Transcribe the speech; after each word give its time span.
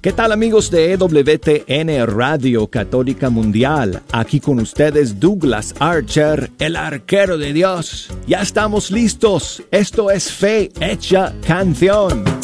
¿Qué 0.00 0.12
tal 0.12 0.32
amigos 0.32 0.70
de 0.70 0.92
EWTN 0.94 2.06
Radio 2.06 2.68
Católica 2.68 3.28
Mundial? 3.28 4.02
Aquí 4.12 4.40
con 4.40 4.58
ustedes 4.58 5.20
Douglas 5.20 5.74
Archer, 5.78 6.50
el 6.58 6.76
arquero 6.76 7.36
de 7.36 7.52
Dios. 7.52 8.08
Ya 8.26 8.40
estamos 8.40 8.90
listos. 8.90 9.62
Esto 9.70 10.10
es 10.10 10.32
Fe 10.32 10.70
Hecha 10.80 11.34
Canción. 11.46 12.39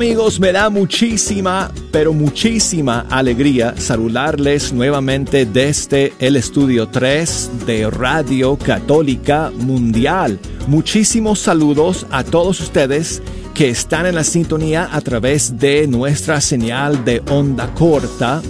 Amigos, 0.00 0.40
me 0.40 0.50
da 0.50 0.70
muchísima, 0.70 1.70
pero 1.92 2.14
muchísima 2.14 3.00
alegría 3.10 3.74
saludarles 3.76 4.72
nuevamente 4.72 5.44
desde 5.44 6.14
el 6.18 6.36
estudio 6.36 6.88
3 6.88 7.66
de 7.66 7.90
Radio 7.90 8.56
Católica 8.56 9.52
Mundial. 9.54 10.38
Muchísimos 10.66 11.40
saludos 11.40 12.06
a 12.10 12.24
todos 12.24 12.60
ustedes 12.60 13.22
que 13.52 13.68
están 13.68 14.06
en 14.06 14.14
la 14.14 14.24
sintonía 14.24 14.88
a 14.90 15.02
través 15.02 15.58
de 15.58 15.86
nuestra 15.86 16.40
señal 16.40 17.04
de 17.04 17.22
onda 17.28 17.70
corta. 17.74 18.40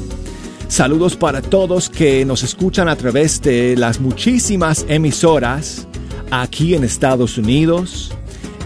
Saludos 0.69 1.17
para 1.17 1.43
todos 1.43 1.91
que 1.91 2.25
nos 2.25 2.45
escuchan 2.45 2.89
a 2.89 2.95
través 2.95 3.43
de 3.43 3.75
las 3.77 3.99
muchísimas 3.99 4.87
emisoras 4.89 5.89
aquí 6.31 6.77
en 6.77 6.85
Estados 6.85 7.39
Unidos, 7.39 8.13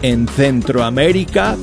en 0.03 0.29
Centroamérica, 0.29 1.57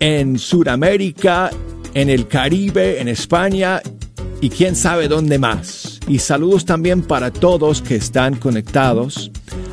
en 0.00 0.38
Sudamérica, 0.38 1.50
en 1.94 2.10
el 2.10 2.26
Caribe, 2.28 3.00
en 3.00 3.08
España 3.08 3.80
y 4.40 4.50
quién 4.50 4.76
sabe 4.76 5.08
dónde 5.08 5.38
más. 5.38 6.00
Y 6.08 6.18
saludos 6.18 6.64
también 6.64 7.02
para 7.02 7.30
todos 7.32 7.80
que 7.80 7.96
están 7.96 8.36
conectados 8.36 9.30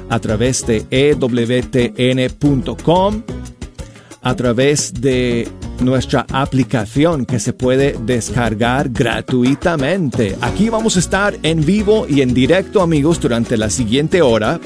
a 0.09 0.19
través 0.19 0.65
de 0.65 0.85
ewtn.com, 0.89 2.03
a 4.21 4.35
través 4.35 4.93
de 4.93 5.47
nuestra 5.81 6.25
aplicación 6.31 7.25
que 7.25 7.39
se 7.39 7.53
puede 7.53 7.97
descargar 8.05 8.89
gratuitamente. 8.89 10.37
Aquí 10.41 10.69
vamos 10.69 10.95
a 10.95 10.99
estar 10.99 11.37
en 11.43 11.65
vivo 11.65 12.05
y 12.07 12.21
en 12.21 12.33
directo 12.33 12.81
amigos 12.81 13.19
durante 13.19 13.57
la 13.57 13.69
siguiente 13.69 14.21
hora 14.21 14.59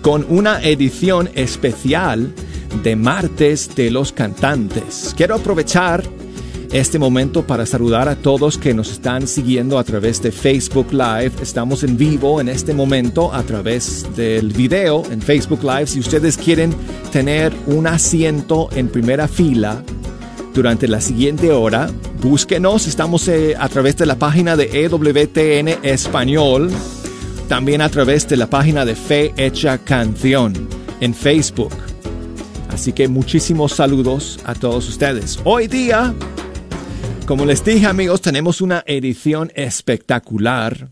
con 0.00 0.24
una 0.28 0.62
edición 0.62 1.28
especial 1.34 2.32
de 2.82 2.96
martes 2.96 3.74
de 3.74 3.90
los 3.90 4.12
cantantes. 4.12 5.14
Quiero 5.16 5.34
aprovechar 5.34 6.02
este 6.72 6.98
momento 6.98 7.46
para 7.46 7.64
saludar 7.64 8.08
a 8.08 8.16
todos 8.16 8.58
que 8.58 8.74
nos 8.74 8.90
están 8.90 9.26
siguiendo 9.26 9.78
a 9.78 9.84
través 9.84 10.20
de 10.22 10.32
Facebook 10.32 10.92
Live. 10.92 11.32
Estamos 11.40 11.82
en 11.84 11.96
vivo 11.96 12.40
en 12.40 12.48
este 12.48 12.74
momento 12.74 13.32
a 13.32 13.42
través 13.42 14.06
del 14.16 14.52
video 14.52 15.02
en 15.10 15.22
Facebook 15.22 15.62
Live. 15.62 15.86
Si 15.86 16.00
ustedes 16.00 16.36
quieren 16.36 16.74
tener 17.12 17.52
un 17.66 17.86
asiento 17.86 18.68
en 18.74 18.88
primera 18.88 19.28
fila 19.28 19.82
durante 20.54 20.88
la 20.88 21.00
siguiente 21.00 21.52
hora, 21.52 21.90
búsquenos. 22.20 22.86
Estamos 22.86 23.28
eh, 23.28 23.54
a 23.58 23.68
través 23.68 23.96
de 23.96 24.06
la 24.06 24.16
página 24.16 24.56
de 24.56 24.84
EWTN 24.84 25.84
Español, 25.84 26.70
también 27.48 27.80
a 27.80 27.88
través 27.88 28.26
de 28.28 28.36
la 28.36 28.48
página 28.48 28.84
de 28.84 28.96
Fe 28.96 29.32
Hecha 29.36 29.78
Canción 29.78 30.68
en 31.00 31.14
Facebook. 31.14 31.85
Así 32.76 32.92
que 32.92 33.08
muchísimos 33.08 33.72
saludos 33.72 34.38
a 34.44 34.54
todos 34.54 34.86
ustedes. 34.86 35.40
Hoy 35.44 35.66
día, 35.66 36.14
como 37.24 37.46
les 37.46 37.64
dije 37.64 37.86
amigos, 37.86 38.20
tenemos 38.20 38.60
una 38.60 38.84
edición 38.86 39.50
espectacular 39.54 40.90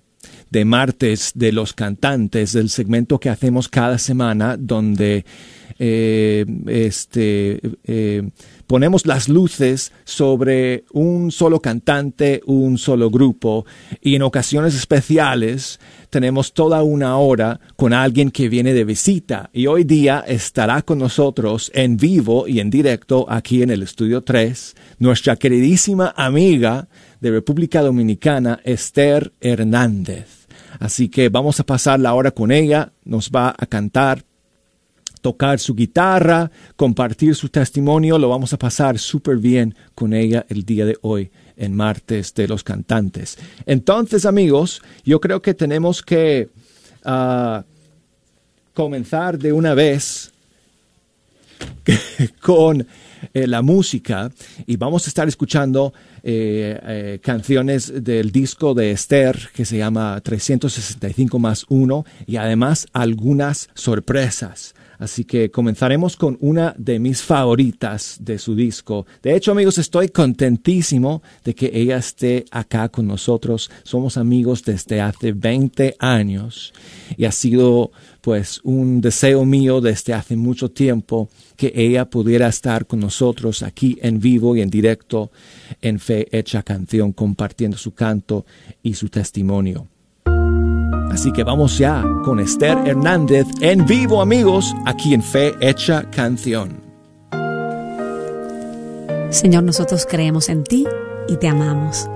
de 0.48 0.64
martes 0.64 1.32
de 1.34 1.52
los 1.52 1.74
cantantes 1.74 2.54
del 2.54 2.70
segmento 2.70 3.20
que 3.20 3.28
hacemos 3.28 3.68
cada 3.68 3.98
semana 3.98 4.56
donde 4.58 5.26
eh, 5.78 6.46
este, 6.68 7.60
eh, 7.84 8.30
ponemos 8.66 9.06
las 9.06 9.28
luces 9.28 9.92
sobre 10.04 10.84
un 10.92 11.30
solo 11.30 11.60
cantante, 11.60 12.40
un 12.46 12.78
solo 12.78 13.10
grupo 13.10 13.66
y 14.00 14.14
en 14.14 14.22
ocasiones 14.22 14.74
especiales 14.74 15.80
tenemos 16.10 16.52
toda 16.52 16.82
una 16.82 17.16
hora 17.16 17.60
con 17.76 17.92
alguien 17.92 18.30
que 18.30 18.48
viene 18.48 18.72
de 18.72 18.84
visita 18.84 19.50
y 19.52 19.66
hoy 19.66 19.84
día 19.84 20.24
estará 20.26 20.82
con 20.82 20.98
nosotros 20.98 21.70
en 21.74 21.96
vivo 21.96 22.46
y 22.46 22.60
en 22.60 22.70
directo 22.70 23.26
aquí 23.28 23.62
en 23.62 23.70
el 23.70 23.82
estudio 23.82 24.22
3 24.22 24.74
nuestra 24.98 25.36
queridísima 25.36 26.14
amiga 26.16 26.88
de 27.20 27.30
República 27.30 27.82
Dominicana, 27.82 28.60
Esther 28.64 29.32
Hernández. 29.40 30.46
Así 30.78 31.08
que 31.08 31.28
vamos 31.28 31.60
a 31.60 31.64
pasar 31.64 32.00
la 32.00 32.14
hora 32.14 32.30
con 32.32 32.52
ella, 32.52 32.92
nos 33.04 33.30
va 33.30 33.54
a 33.56 33.66
cantar 33.66 34.24
tocar 35.24 35.58
su 35.58 35.74
guitarra, 35.74 36.50
compartir 36.76 37.34
su 37.34 37.48
testimonio. 37.48 38.18
Lo 38.18 38.28
vamos 38.28 38.52
a 38.52 38.58
pasar 38.58 38.98
súper 38.98 39.38
bien 39.38 39.74
con 39.94 40.12
ella 40.12 40.44
el 40.50 40.66
día 40.66 40.84
de 40.84 40.98
hoy, 41.00 41.30
en 41.56 41.74
martes 41.74 42.34
de 42.34 42.46
los 42.46 42.62
cantantes. 42.62 43.38
Entonces, 43.64 44.26
amigos, 44.26 44.82
yo 45.02 45.22
creo 45.22 45.40
que 45.40 45.54
tenemos 45.54 46.02
que 46.02 46.50
ah, 47.06 47.64
comenzar 48.74 49.38
de 49.38 49.54
una 49.54 49.72
vez 49.72 50.30
con 52.42 52.86
eh, 53.32 53.46
la 53.46 53.62
música 53.62 54.30
y 54.66 54.76
vamos 54.76 55.06
a 55.06 55.08
estar 55.08 55.26
escuchando 55.26 55.94
eh, 56.22 56.78
eh, 56.82 57.18
canciones 57.22 58.04
del 58.04 58.30
disco 58.30 58.74
de 58.74 58.90
Esther 58.90 59.38
que 59.54 59.64
se 59.64 59.78
llama 59.78 60.20
365 60.20 61.38
más 61.38 61.64
1 61.70 62.04
y 62.26 62.36
además 62.36 62.86
algunas 62.92 63.70
sorpresas. 63.72 64.74
Así 64.98 65.24
que 65.24 65.50
comenzaremos 65.50 66.16
con 66.16 66.36
una 66.40 66.74
de 66.78 66.98
mis 66.98 67.22
favoritas 67.22 68.18
de 68.20 68.38
su 68.38 68.54
disco. 68.54 69.06
De 69.22 69.34
hecho, 69.34 69.52
amigos, 69.52 69.78
estoy 69.78 70.08
contentísimo 70.08 71.22
de 71.44 71.54
que 71.54 71.70
ella 71.72 71.96
esté 71.96 72.44
acá 72.50 72.88
con 72.88 73.06
nosotros. 73.06 73.70
Somos 73.82 74.16
amigos 74.16 74.62
desde 74.64 75.00
hace 75.00 75.32
20 75.32 75.96
años 75.98 76.72
y 77.16 77.24
ha 77.24 77.32
sido 77.32 77.90
pues 78.20 78.60
un 78.64 79.00
deseo 79.00 79.44
mío 79.44 79.80
desde 79.80 80.14
hace 80.14 80.36
mucho 80.36 80.70
tiempo 80.70 81.28
que 81.56 81.72
ella 81.74 82.06
pudiera 82.06 82.48
estar 82.48 82.86
con 82.86 83.00
nosotros 83.00 83.62
aquí 83.62 83.98
en 84.00 84.18
vivo 84.18 84.56
y 84.56 84.62
en 84.62 84.70
directo 84.70 85.30
en 85.82 85.98
Fe 85.98 86.26
Hecha 86.36 86.62
Canción 86.62 87.12
compartiendo 87.12 87.76
su 87.76 87.92
canto 87.92 88.46
y 88.82 88.94
su 88.94 89.08
testimonio. 89.08 89.88
Así 91.10 91.32
que 91.32 91.44
vamos 91.44 91.78
ya 91.78 92.04
con 92.24 92.40
Esther 92.40 92.76
Hernández 92.86 93.46
en 93.60 93.86
vivo, 93.86 94.20
amigos, 94.20 94.74
aquí 94.84 95.14
en 95.14 95.22
Fe 95.22 95.54
Hecha 95.60 96.10
Canción. 96.10 96.82
Señor, 99.30 99.64
nosotros 99.64 100.06
creemos 100.08 100.48
en 100.48 100.64
ti 100.64 100.86
y 101.28 101.36
te 101.36 101.48
amamos. 101.48 102.08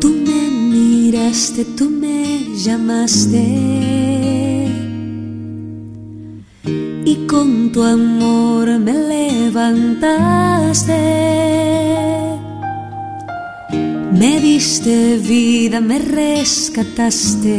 Tú 0.00 0.08
me 0.08 0.50
miraste, 0.50 1.64
tú 1.76 1.90
me 1.90 2.54
llamaste 2.56 3.76
y 7.04 7.26
con 7.26 7.70
tu 7.72 7.82
amor 7.82 8.78
me 8.78 8.92
levantaste 8.92 10.26
me 14.18 14.40
diste 14.40 15.18
vida, 15.18 15.80
me 15.80 15.98
rescataste, 15.98 17.56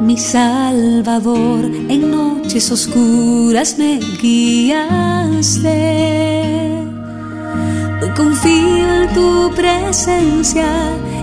mi 0.00 0.16
Salvador, 0.16 1.64
en 1.88 2.10
noches 2.10 2.70
oscuras 2.70 3.76
me 3.78 4.00
guiaste. 4.20 5.74
Confío 8.16 9.02
en 9.02 9.12
tu 9.12 9.50
presencia 9.56 10.66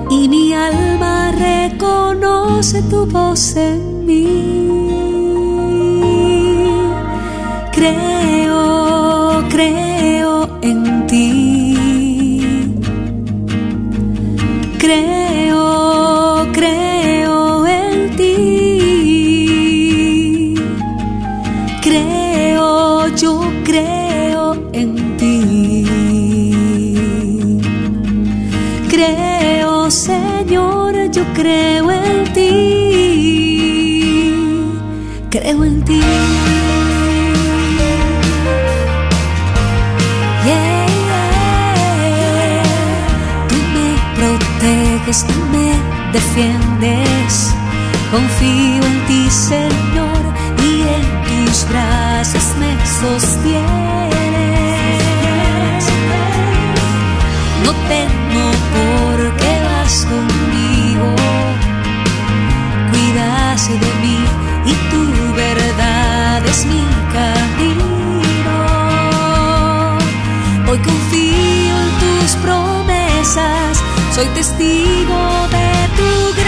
y 0.10 0.28
mi 0.28 0.54
alma 0.54 1.32
reconoce 1.32 2.82
tu 2.84 3.06
voz 3.06 3.56
en 3.56 4.06
mí. 4.06 4.28
Creo, 7.72 9.48
creo 9.50 10.60
en 10.62 11.08
ti 11.08 11.51
Creo, 14.82 16.48
creo 16.52 17.68
en 17.68 18.16
ti. 18.16 19.76
Creo, 21.84 23.08
yo 23.16 23.42
creo 23.64 24.58
en 24.74 25.18
ti. 25.18 25.86
Creo, 28.90 29.92
Señor, 29.92 31.12
yo 31.12 31.26
creo 31.36 31.92
en 31.92 32.34
ti. 32.34 32.50
Creo 35.30 35.64
en 35.64 35.86
ti. 35.86 36.02
Proteges, 45.12 45.26
tú 45.26 45.34
me 45.52 45.74
defiendes. 46.12 47.54
Confío 48.12 48.84
en 48.84 49.06
ti, 49.08 49.30
Señor, 49.30 50.22
y 50.64 50.82
en 50.82 51.46
tus 51.48 51.68
brazos 51.70 52.56
me 52.60 52.72
sostienes. 52.86 53.62
No 57.64 57.72
temo 57.88 58.52
porque 58.76 59.52
vas 59.64 59.96
conmigo, 60.06 61.16
cuidas 62.92 63.70
de 63.70 63.92
mí 64.02 64.20
y 64.66 64.74
tu 64.92 65.02
verdad 65.36 66.46
es 66.46 66.66
mi 66.66 66.84
camino. 67.14 67.86
Hoy 70.70 70.80
confío 70.80 71.11
soy 74.12 74.28
testigo 74.30 75.48
de 75.50 75.90
tu 75.98 76.34
gran 76.36 76.41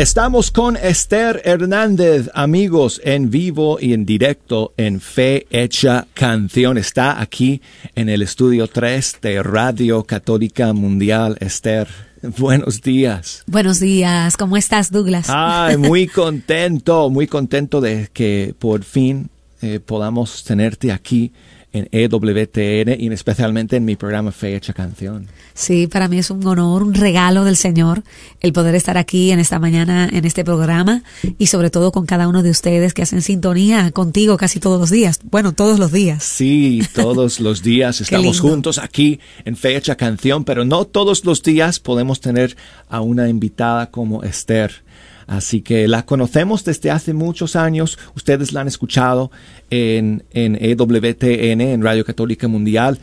Estamos 0.00 0.50
con 0.50 0.78
Esther 0.78 1.42
Hernández, 1.44 2.30
amigos, 2.32 3.02
en 3.04 3.30
vivo 3.30 3.76
y 3.78 3.92
en 3.92 4.06
directo 4.06 4.72
en 4.78 4.98
Fe 4.98 5.46
Hecha 5.50 6.06
Canción. 6.14 6.78
Está 6.78 7.20
aquí 7.20 7.60
en 7.94 8.08
el 8.08 8.22
estudio 8.22 8.66
3 8.66 9.18
de 9.20 9.42
Radio 9.42 10.04
Católica 10.04 10.72
Mundial. 10.72 11.36
Esther, 11.40 11.86
buenos 12.38 12.80
días. 12.80 13.44
Buenos 13.46 13.78
días, 13.78 14.38
¿cómo 14.38 14.56
estás, 14.56 14.90
Douglas? 14.90 15.26
Ay, 15.28 15.76
muy 15.76 16.06
contento, 16.06 17.10
muy 17.10 17.26
contento 17.26 17.82
de 17.82 18.08
que 18.10 18.54
por 18.58 18.84
fin 18.84 19.28
eh, 19.60 19.80
podamos 19.84 20.44
tenerte 20.44 20.92
aquí 20.92 21.30
en 21.72 21.88
EWTN 21.92 23.00
y 23.00 23.12
especialmente 23.12 23.76
en 23.76 23.84
mi 23.84 23.96
programa 23.96 24.32
Fe 24.32 24.56
Hecha 24.56 24.72
Canción. 24.72 25.28
Sí, 25.54 25.86
para 25.86 26.08
mí 26.08 26.18
es 26.18 26.30
un 26.30 26.46
honor, 26.46 26.82
un 26.82 26.94
regalo 26.94 27.44
del 27.44 27.56
Señor 27.56 28.02
el 28.40 28.52
poder 28.52 28.74
estar 28.74 28.98
aquí 28.98 29.30
en 29.30 29.38
esta 29.38 29.58
mañana, 29.58 30.08
en 30.10 30.24
este 30.24 30.44
programa 30.44 31.02
y 31.38 31.46
sobre 31.46 31.70
todo 31.70 31.92
con 31.92 32.06
cada 32.06 32.28
uno 32.28 32.42
de 32.42 32.50
ustedes 32.50 32.94
que 32.94 33.02
hacen 33.02 33.22
sintonía 33.22 33.90
contigo 33.92 34.36
casi 34.36 34.60
todos 34.60 34.80
los 34.80 34.90
días. 34.90 35.20
Bueno, 35.30 35.52
todos 35.52 35.78
los 35.78 35.92
días. 35.92 36.24
Sí, 36.24 36.82
todos 36.94 37.40
los 37.40 37.62
días 37.62 38.00
estamos 38.00 38.40
juntos 38.40 38.78
aquí 38.78 39.20
en 39.44 39.56
Fecha 39.56 39.96
Canción, 39.96 40.44
pero 40.44 40.64
no 40.64 40.84
todos 40.84 41.24
los 41.24 41.42
días 41.42 41.80
podemos 41.80 42.20
tener 42.20 42.56
a 42.88 43.00
una 43.00 43.28
invitada 43.28 43.90
como 43.90 44.22
Esther. 44.22 44.82
Así 45.26 45.60
que 45.60 45.86
la 45.88 46.04
conocemos 46.06 46.64
desde 46.64 46.90
hace 46.90 47.12
muchos 47.12 47.56
años. 47.56 47.98
Ustedes 48.14 48.52
la 48.52 48.62
han 48.62 48.68
escuchado 48.68 49.30
en, 49.70 50.24
en 50.32 50.56
EWTN, 50.60 51.60
en 51.60 51.82
Radio 51.82 52.04
Católica 52.04 52.48
Mundial, 52.48 52.98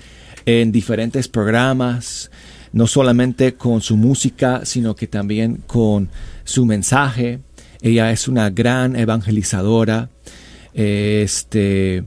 en 0.46 0.72
diferentes 0.72 1.28
programas, 1.28 2.32
no 2.74 2.88
solamente 2.88 3.54
con 3.54 3.82
su 3.82 3.98
música, 3.98 4.62
sino 4.66 4.96
que 4.96 5.08
también 5.08 5.64
con 5.68 6.10
su 6.44 6.66
mensaje. 6.66 7.40
Ella 7.82 8.12
es 8.12 8.28
una 8.28 8.50
gran 8.50 8.96
evangelizadora. 8.96 10.10
Este, 10.74 12.04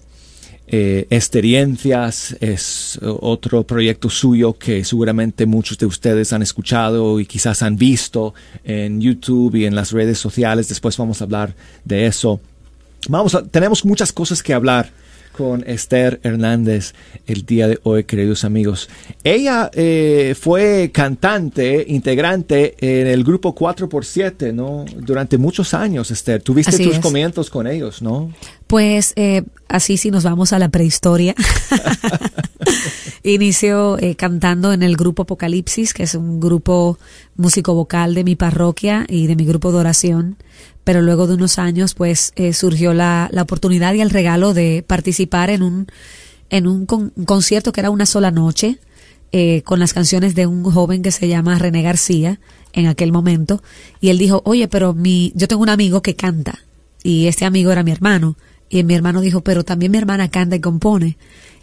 eh, 0.73 1.09
Experiencias 1.11 2.37
es 2.39 2.97
otro 3.03 3.65
proyecto 3.65 4.09
suyo 4.09 4.53
que 4.53 4.85
seguramente 4.85 5.45
muchos 5.45 5.77
de 5.79 5.87
ustedes 5.87 6.33
han 6.33 6.43
escuchado 6.43 7.19
y 7.19 7.27
quizás 7.27 7.65
han 7.65 7.77
visto 7.77 8.35
en 8.62 9.00
YouTube 9.00 9.57
y 9.57 9.67
en 9.67 9.75
las 9.75 9.91
redes 9.91 10.19
sociales. 10.19 10.69
Después 10.69 10.97
vamos 10.97 11.21
a 11.21 11.25
hablar 11.25 11.57
de 11.85 12.07
eso. 12.07 12.41
Vamos 13.09 13.35
a, 13.35 13.43
tenemos 13.43 13.85
muchas 13.85 14.12
cosas 14.12 14.45
que 14.45 14.55
hablar 14.55 14.93
con 15.40 15.64
Esther 15.66 16.20
Hernández 16.23 16.92
el 17.26 17.47
día 17.47 17.66
de 17.66 17.80
hoy, 17.85 18.04
queridos 18.04 18.44
amigos. 18.44 18.90
Ella 19.25 19.70
eh, 19.73 20.35
fue 20.38 20.90
cantante, 20.92 21.82
integrante 21.88 22.75
en 22.78 23.06
el 23.06 23.25
grupo 23.25 23.54
4x7, 23.54 24.52
¿no? 24.52 24.85
Durante 24.99 25.38
muchos 25.38 25.73
años, 25.73 26.11
Esther. 26.11 26.42
Tuviste 26.42 26.75
Así 26.75 26.85
tus 26.85 26.97
es. 26.97 27.00
comienzos 27.00 27.49
con 27.49 27.66
ellos, 27.66 28.02
¿no? 28.02 28.30
Pues 28.66 29.14
eh, 29.16 29.44
así 29.66 29.97
si 29.97 30.11
nos 30.11 30.25
vamos 30.25 30.52
a 30.52 30.59
la 30.59 30.68
prehistoria. 30.68 31.35
Inició 33.23 33.99
eh, 33.99 34.16
cantando 34.16 34.75
en 34.75 34.82
el 34.82 34.94
grupo 34.94 35.23
Apocalipsis, 35.23 35.94
que 35.94 36.02
es 36.02 36.14
un 36.14 36.38
grupo 36.38 36.99
músico 37.37 37.73
vocal 37.73 38.12
de 38.14 38.25
mi 38.25 38.37
parroquia 38.37 39.06
y 39.09 39.26
de 39.26 39.37
mi 39.37 39.47
grupo 39.47 39.73
de 39.73 39.78
oración. 39.78 40.37
Pero 40.90 41.02
luego 41.02 41.28
de 41.28 41.35
unos 41.35 41.61
años, 41.61 41.94
pues 41.94 42.32
eh, 42.35 42.52
surgió 42.52 42.92
la, 42.94 43.28
la 43.30 43.42
oportunidad 43.42 43.94
y 43.94 44.00
el 44.00 44.11
regalo 44.11 44.54
de 44.54 44.82
participar 44.85 45.49
en 45.49 45.62
un, 45.62 45.87
en 46.49 46.66
un, 46.66 46.85
con- 46.85 47.12
un 47.14 47.25
concierto 47.26 47.70
que 47.70 47.78
era 47.78 47.90
una 47.90 48.06
sola 48.06 48.32
noche, 48.32 48.80
eh, 49.30 49.62
con 49.62 49.78
las 49.78 49.92
canciones 49.94 50.35
de 50.35 50.49
un 50.49 50.64
joven 50.64 51.02
que 51.02 51.12
se 51.12 51.28
llama 51.28 51.56
René 51.61 51.82
García 51.82 52.40
en 52.73 52.88
aquel 52.88 53.12
momento. 53.12 53.62
Y 54.00 54.09
él 54.09 54.18
dijo, 54.18 54.42
oye, 54.44 54.66
pero 54.66 54.92
mi, 54.92 55.30
yo 55.37 55.47
tengo 55.47 55.62
un 55.62 55.68
amigo 55.68 56.02
que 56.02 56.16
canta 56.16 56.59
y 57.04 57.26
este 57.28 57.44
amigo 57.44 57.70
era 57.70 57.85
mi 57.85 57.92
hermano. 57.92 58.37
Y 58.68 58.82
mi 58.82 58.97
hermano 58.97 59.20
dijo, 59.20 59.42
pero 59.42 59.62
también 59.62 59.92
mi 59.92 59.99
hermana 59.99 60.28
canta 60.28 60.56
y 60.56 60.61
compone. 60.61 61.18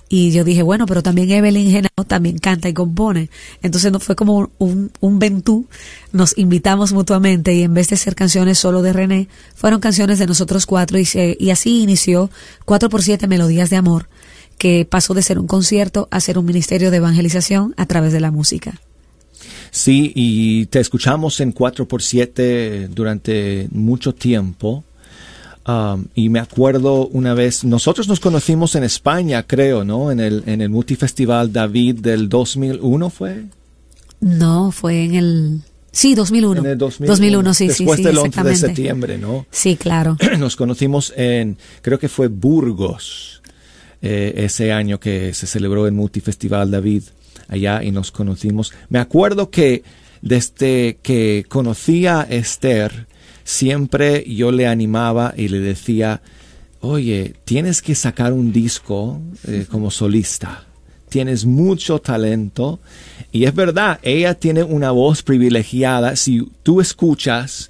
Y 0.09 0.31
yo 0.31 0.43
dije, 0.43 0.63
bueno, 0.63 0.85
pero 0.85 1.03
también 1.03 1.29
Evelyn 1.31 1.69
Genao 1.69 2.05
también 2.07 2.37
canta 2.37 2.69
y 2.69 2.73
compone. 2.73 3.29
Entonces 3.61 3.91
no 3.91 3.99
fue 3.99 4.15
como 4.15 4.49
un, 4.57 4.91
un 4.99 5.19
ventú. 5.19 5.67
Nos 6.13 6.37
invitamos 6.37 6.93
mutuamente 6.93 7.53
y 7.53 7.63
en 7.63 7.73
vez 7.73 7.89
de 7.89 7.97
ser 7.97 8.15
canciones 8.15 8.57
solo 8.57 8.81
de 8.81 8.93
René, 8.93 9.27
fueron 9.55 9.81
canciones 9.81 10.19
de 10.19 10.27
nosotros 10.27 10.65
cuatro 10.65 10.97
y, 10.97 11.07
y 11.39 11.49
así 11.49 11.81
inició 11.81 12.29
4 12.65 12.89
por 12.89 13.01
7 13.01 13.27
Melodías 13.27 13.69
de 13.69 13.75
Amor, 13.75 14.07
que 14.57 14.85
pasó 14.85 15.13
de 15.13 15.21
ser 15.21 15.39
un 15.39 15.47
concierto 15.47 16.07
a 16.11 16.19
ser 16.19 16.37
un 16.37 16.45
ministerio 16.45 16.91
de 16.91 16.97
evangelización 16.97 17.73
a 17.77 17.85
través 17.85 18.13
de 18.13 18.19
la 18.19 18.31
música. 18.31 18.79
Sí, 19.71 20.11
y 20.15 20.65
te 20.67 20.79
escuchamos 20.79 21.39
en 21.39 21.51
4 21.51 21.87
por 21.87 22.01
7 22.01 22.87
durante 22.87 23.67
mucho 23.71 24.13
tiempo. 24.13 24.83
Um, 25.67 26.05
y 26.15 26.29
me 26.29 26.39
acuerdo 26.39 27.07
una 27.07 27.33
vez, 27.33 27.65
nosotros 27.65 28.07
nos 28.07 28.21
conocimos 28.21 28.75
en 28.75 28.85
España, 28.85 29.43
creo, 29.43 29.83
¿no? 29.83 30.11
En 30.11 30.21
el, 30.21 30.43
en 30.45 30.61
el 30.61 30.69
Multifestival 30.69 31.51
David 31.51 31.99
del 31.99 32.29
2001 32.29 33.09
fue. 33.09 33.43
No, 34.21 34.71
fue 34.71 35.03
en 35.03 35.15
el... 35.15 35.61
Sí, 35.91 36.15
2001. 36.15 36.61
En 36.61 36.65
el 36.67 36.77
2001, 36.77 37.11
2001 37.11 37.53
sí, 37.53 37.67
Después 37.67 37.97
sí, 37.97 38.03
del 38.03 38.15
sí, 38.15 38.21
11 38.21 38.43
de 38.43 38.55
septiembre, 38.55 39.17
¿no? 39.17 39.45
Sí, 39.51 39.75
claro. 39.75 40.15
Nos 40.39 40.55
conocimos 40.55 41.13
en, 41.17 41.57
creo 41.81 41.99
que 41.99 42.07
fue 42.07 42.27
Burgos, 42.27 43.41
eh, 44.01 44.33
ese 44.37 44.71
año 44.71 44.99
que 44.99 45.33
se 45.33 45.47
celebró 45.47 45.85
el 45.85 45.91
Multifestival 45.91 46.71
David 46.71 47.03
allá 47.47 47.83
y 47.83 47.91
nos 47.91 48.11
conocimos. 48.11 48.73
Me 48.89 48.99
acuerdo 48.99 49.49
que 49.49 49.83
desde 50.21 50.99
que 51.01 51.45
conocí 51.47 52.05
a 52.05 52.21
Esther, 52.21 53.06
siempre 53.47 54.25
yo 54.27 54.51
le 54.51 54.67
animaba 54.67 55.33
y 55.37 55.47
le 55.47 55.59
decía, 55.59 56.21
oye, 56.81 57.33
tienes 57.45 57.81
que 57.81 57.95
sacar 57.95 58.33
un 58.33 58.51
disco 58.51 59.21
eh, 59.47 59.65
como 59.71 59.89
solista. 59.89 60.65
Tienes 61.07 61.45
mucho 61.45 61.99
talento 61.99 62.81
y 63.31 63.45
es 63.45 63.55
verdad, 63.55 63.99
ella 64.03 64.33
tiene 64.33 64.63
una 64.63 64.91
voz 64.91 65.23
privilegiada. 65.23 66.17
Si 66.17 66.45
tú 66.61 66.81
escuchas 66.81 67.69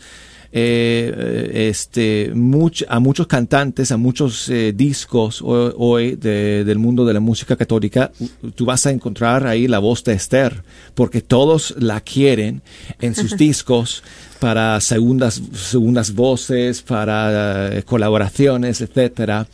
eh, 0.51 1.67
este, 1.69 2.31
much, 2.33 2.83
a 2.87 2.99
muchos 2.99 3.27
cantantes, 3.27 3.91
a 3.91 3.97
muchos 3.97 4.49
eh, 4.49 4.73
discos 4.75 5.41
ho- 5.41 5.73
hoy 5.77 6.15
de- 6.15 6.63
del 6.63 6.79
mundo 6.79 7.05
de 7.05 7.13
la 7.13 7.19
música 7.19 7.55
católica, 7.55 8.11
tú 8.55 8.65
vas 8.65 8.85
a 8.85 8.91
encontrar 8.91 9.45
ahí 9.45 9.67
la 9.67 9.79
voz 9.79 10.03
de 10.03 10.13
Esther, 10.13 10.63
porque 10.95 11.21
todos 11.21 11.75
la 11.79 12.01
quieren 12.01 12.61
en 13.01 13.15
sus 13.15 13.35
discos 13.37 14.03
para 14.39 14.79
segundas, 14.81 15.41
segundas 15.53 16.13
voces, 16.13 16.81
para 16.81 17.77
eh, 17.77 17.83
colaboraciones, 17.83 18.81
etcétera. 18.81 19.47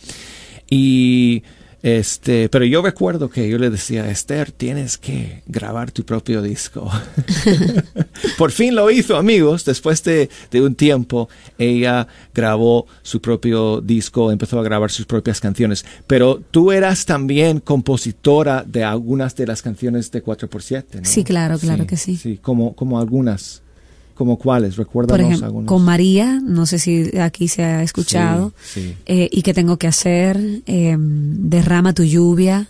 Y 0.69 1.43
este, 1.83 2.47
pero 2.47 2.63
yo 2.63 2.81
recuerdo 2.81 3.29
que 3.29 3.49
yo 3.49 3.57
le 3.57 3.69
decía, 3.69 4.09
Esther, 4.09 4.51
tienes 4.51 4.97
que 4.97 5.43
grabar 5.45 5.91
tu 5.91 6.05
propio 6.05 6.41
disco. 6.41 6.89
Por 8.37 8.51
fin 8.51 8.73
lo 8.73 8.89
hizo, 8.89 9.17
amigos. 9.17 9.65
Después 9.65 10.01
de, 10.03 10.29
de 10.49 10.61
un 10.61 10.75
tiempo, 10.75 11.27
ella 11.57 12.07
grabó 12.33 12.87
su 13.01 13.21
propio 13.21 13.81
disco, 13.81 14.31
empezó 14.31 14.59
a 14.59 14.63
grabar 14.63 14.91
sus 14.91 15.05
propias 15.05 15.41
canciones. 15.41 15.85
Pero 16.07 16.41
tú 16.51 16.71
eras 16.71 17.05
también 17.05 17.59
compositora 17.59 18.63
de 18.65 18.85
algunas 18.85 19.35
de 19.35 19.47
las 19.47 19.61
canciones 19.61 20.09
de 20.11 20.23
4x7, 20.23 20.85
¿no? 20.95 21.01
Sí, 21.03 21.25
claro, 21.25 21.59
claro 21.59 21.85
que 21.85 21.97
sí. 21.97 22.15
Sí, 22.15 22.39
como, 22.41 22.75
como 22.75 22.97
algunas. 22.97 23.62
¿Como 24.13 24.37
cuáles? 24.37 24.75
Recuérdanos 24.77 25.25
Por 25.25 25.33
ejemplo, 25.33 25.65
con 25.65 25.83
María, 25.83 26.39
no 26.43 26.65
sé 26.65 26.77
si 26.79 27.17
aquí 27.17 27.47
se 27.47 27.63
ha 27.63 27.81
escuchado, 27.83 28.53
Sí, 28.63 28.81
sí. 28.81 28.95
eh, 29.07 29.27
y 29.31 29.41
qué 29.41 29.53
tengo 29.53 29.77
que 29.77 29.87
hacer, 29.87 30.39
eh, 30.67 30.95
derrama 30.99 31.93
tu 31.93 32.03
lluvia. 32.03 32.67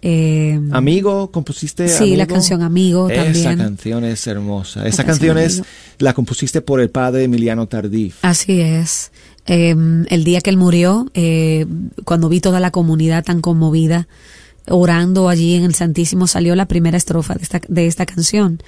eh, 0.00 0.58
Amigo, 0.72 1.30
compusiste 1.30 1.86
Sí, 1.88 2.16
la 2.16 2.26
canción 2.26 2.62
Amigo 2.62 3.08
Esa 3.08 3.22
también. 3.24 3.56
canción 3.58 4.04
es 4.04 4.26
hermosa. 4.26 4.86
Esa 4.86 5.04
canción 5.04 5.36
canción 5.36 5.38
es 5.38 5.62
la 5.98 6.14
compusiste 6.14 6.60
por 6.60 6.80
el 6.80 6.90
padre 6.90 7.24
Emiliano 7.24 7.66
Tardif. 7.68 8.16
Así 8.22 8.60
es. 8.60 9.12
Eh, 9.46 9.76
el 10.08 10.24
día 10.24 10.40
que 10.40 10.50
él 10.50 10.56
murió, 10.56 11.10
eh, 11.14 11.66
cuando 12.04 12.28
vi 12.28 12.40
toda 12.40 12.58
la 12.60 12.70
comunidad 12.70 13.24
tan 13.24 13.40
conmovida, 13.40 14.08
orando 14.68 15.28
allí 15.28 15.54
en 15.54 15.64
el 15.64 15.74
Santísimo, 15.74 16.26
salió 16.26 16.54
la 16.54 16.66
primera 16.66 16.96
estrofa 16.96 17.34
de 17.34 17.42
esta, 17.42 17.60
de 17.68 17.86
esta 17.86 18.06
canción. 18.06 18.60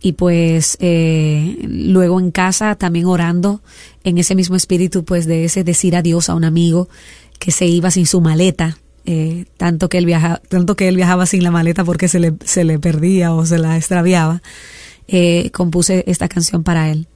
Y 0.00 0.12
pues 0.12 0.76
eh, 0.80 1.58
luego 1.68 2.20
en 2.20 2.30
casa 2.30 2.76
también 2.76 3.06
orando 3.06 3.60
en 4.04 4.18
ese 4.18 4.34
mismo 4.34 4.54
espíritu, 4.56 5.04
pues 5.04 5.26
de 5.26 5.44
ese 5.44 5.64
decir 5.64 5.96
adiós 5.96 6.28
a 6.28 6.34
un 6.34 6.44
amigo 6.44 6.88
que 7.38 7.50
se 7.50 7.66
iba 7.66 7.90
sin 7.90 8.06
su 8.06 8.20
maleta. 8.20 8.78
eh, 9.10 9.46
tanto 9.56 9.88
que 9.88 9.96
él 9.96 10.04
viaja, 10.04 10.42
tanto 10.48 10.76
que 10.76 10.86
él 10.86 10.96
viajaba 10.96 11.24
sin 11.24 11.42
la 11.42 11.50
maleta 11.50 11.82
porque 11.82 12.08
se 12.08 12.18
le, 12.20 12.34
se 12.44 12.64
le 12.64 12.78
perdía 12.78 13.32
o 13.32 13.46
se 13.46 13.58
la 13.58 13.76
extraviaba, 13.76 14.42
eh, 15.08 15.50
compuse 15.50 16.04
esta 16.06 16.28
canción 16.28 16.62
para 16.62 16.90
él. 16.90 17.06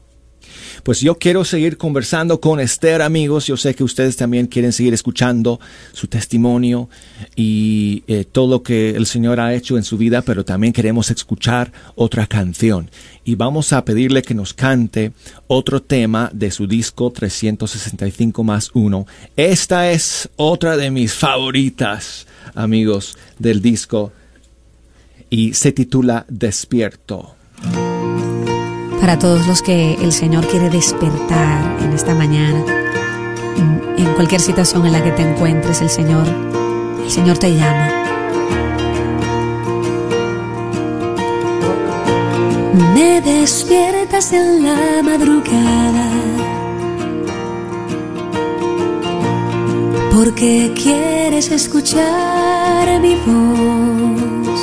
Pues 0.83 1.01
yo 1.01 1.17
quiero 1.17 1.45
seguir 1.45 1.77
conversando 1.77 2.41
con 2.41 2.59
Esther, 2.59 3.03
amigos. 3.03 3.47
Yo 3.47 3.57
sé 3.57 3.73
que 3.75 3.85
ustedes 3.85 4.17
también 4.17 4.49
quieren 4.49 4.73
seguir 4.73 4.93
escuchando 4.93 5.61
su 5.93 6.09
testimonio 6.09 6.89
y 7.37 8.03
eh, 8.09 8.25
todo 8.25 8.49
lo 8.49 8.63
que 8.65 8.91
el 8.91 9.07
Señor 9.07 9.39
ha 9.39 9.55
hecho 9.55 9.77
en 9.77 9.85
su 9.85 9.97
vida, 9.97 10.23
pero 10.23 10.45
también 10.45 10.73
queremos 10.73 11.09
escuchar 11.13 11.73
otra 11.95 12.27
canción. 12.27 12.91
Y 13.25 13.37
vamos 13.37 13.73
a 13.73 13.85
pedirle 13.85 14.23
que 14.23 14.35
nos 14.35 14.55
cante 14.55 15.13
otro 15.47 15.81
tema 15.81 16.31
de 16.33 16.51
su 16.51 16.67
disco 16.67 17.13
365 17.13 18.43
más 18.43 18.71
1. 18.75 19.07
Esta 19.37 19.93
es 19.93 20.29
otra 20.35 20.77
de 20.77 20.91
mis 20.91 21.15
favoritas, 21.15 22.27
amigos, 22.55 23.17
del 23.39 23.63
disco 23.63 24.13
y 25.31 25.55
se 25.55 25.71
titula 25.73 26.27
Despierto. 26.29 27.37
Para 29.03 29.19
todos 29.19 29.49
los 29.49 29.63
que 29.63 29.95
el 29.95 30.13
Señor 30.13 30.47
quiere 30.47 30.71
despertar 30.71 31.77
en 31.83 31.93
esta 31.93 32.15
mañana, 32.15 32.65
en, 33.97 34.07
cualquier 34.15 34.41
situación 34.41 34.87
en 34.87 34.93
la 34.93 35.03
que 35.03 35.11
te 35.11 35.23
encuentres, 35.23 35.81
el 35.81 35.91
Señor, 35.91 36.25
el 37.05 37.11
Señor 37.11 37.37
te 37.37 37.53
llama. 37.53 37.91
Me 42.95 43.21
despiertas 43.21 44.33
en 44.33 44.63
la 44.63 45.03
madrugada 45.03 46.09
porque 50.15 50.73
quieres 50.81 51.51
escuchar 51.51 53.01
mi 53.01 53.17
voz. 53.27 54.61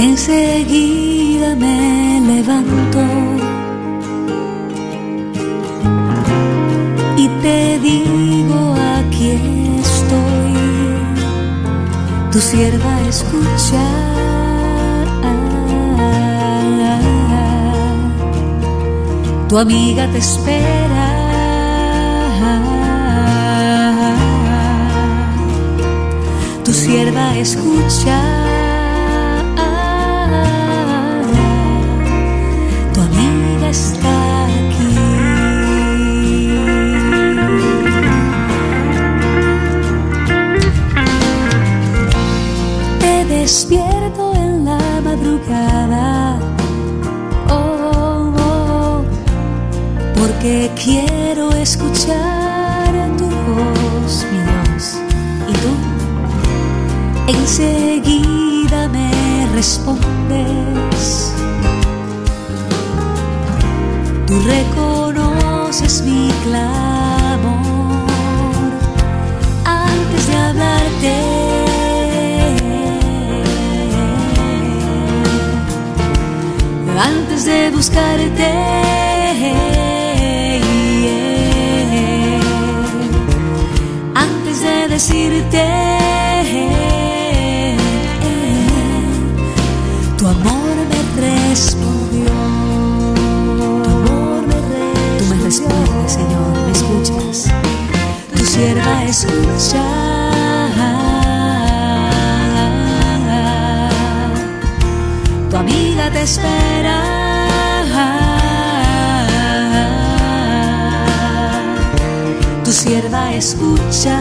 Enseguida 0.00 1.11
me 1.56 2.20
levanto 2.20 3.00
y 7.16 7.28
te 7.42 7.78
digo 7.80 8.74
aquí 8.98 9.30
estoy, 9.80 10.54
tu 12.30 12.38
sierva 12.38 13.00
escucha. 13.08 13.84
Tu 19.52 19.58
amiga 19.58 20.08
te 20.10 20.16
espera. 20.16 21.08
Tu 26.64 26.72
sierva 26.72 27.36
escucha. 27.36 28.41
Despierto 43.52 44.32
en 44.34 44.64
la 44.64 44.80
madrugada. 45.04 46.38
Oh, 47.50 48.32
oh, 48.48 49.02
porque 50.18 50.70
quiero 50.82 51.52
escuchar 51.52 52.90
tu 53.18 53.26
voz, 53.26 54.24
mi 54.30 54.38
Dios. 54.38 54.96
Y 55.50 55.52
tú 55.62 55.72
enseguida 57.38 58.88
me 58.88 59.46
respondes. 59.54 61.34
Tú 64.26 64.34
reconoces 64.56 66.00
mi 66.06 66.30
clamor 66.42 67.98
antes 69.66 70.26
de 70.26 70.36
hablarte. 70.36 71.51
Antes 77.32 77.46
de 77.46 77.70
buscarte. 77.70 78.92
decirte, 84.92 85.64
tu 90.18 90.26
amor 90.28 90.76
me 90.90 91.00
respondió. 91.20 92.26
Tu 93.56 93.90
amor 93.90 94.46
me 94.46 94.54
respondió. 94.54 95.18
Tú 95.18 95.24
me 95.30 95.36
respondes, 95.42 96.12
Señor, 96.12 96.52
me 96.66 96.72
escuchas. 96.72 97.52
Tu 98.36 98.44
sierva 98.44 99.04
escucha. 99.04 99.82
Tu 105.50 105.56
amiga 105.56 106.10
te 106.10 106.22
espera. 106.22 107.21
Tu 112.72 112.78
sierva 112.78 113.34
escucha. 113.34 114.18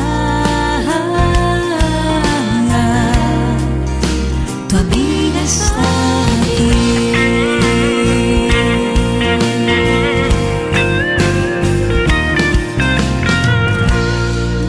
Tu 4.67 4.75
amiga 4.75 5.41
está 5.41 5.87
aquí. 6.41 6.71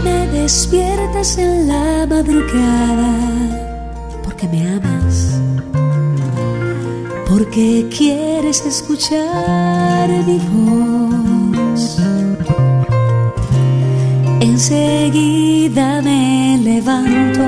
Me 0.05 0.29
despiertas 0.29 1.39
en 1.39 1.67
la 1.67 2.07
madrugada 2.07 3.13
porque 4.23 4.47
me 4.47 4.61
amas, 4.77 5.41
porque 7.29 7.89
quieres 7.91 8.65
escuchar 8.65 10.09
mi 10.25 10.39
voz. 10.53 11.32
Enseguida 14.65 16.01
me 16.03 16.57
levanto 16.63 17.43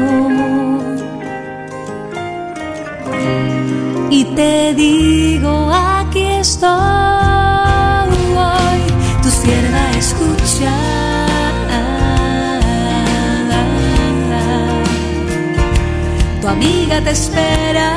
y 4.11 4.25
te 4.35 4.75
digo 4.75 5.71
aquí 5.73 6.25
estoy. 6.43 6.73
Tu 9.23 9.31
sierva 9.31 9.91
escucha. 9.97 10.75
Tu 16.41 16.49
amiga 16.49 17.01
te 17.01 17.11
espera. 17.11 17.93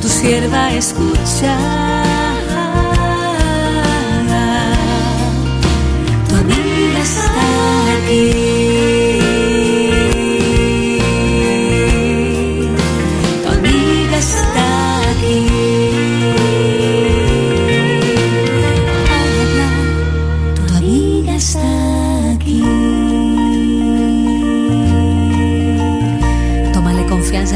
Tu 0.00 0.08
sierva 0.08 0.72
escucha. 0.74 1.87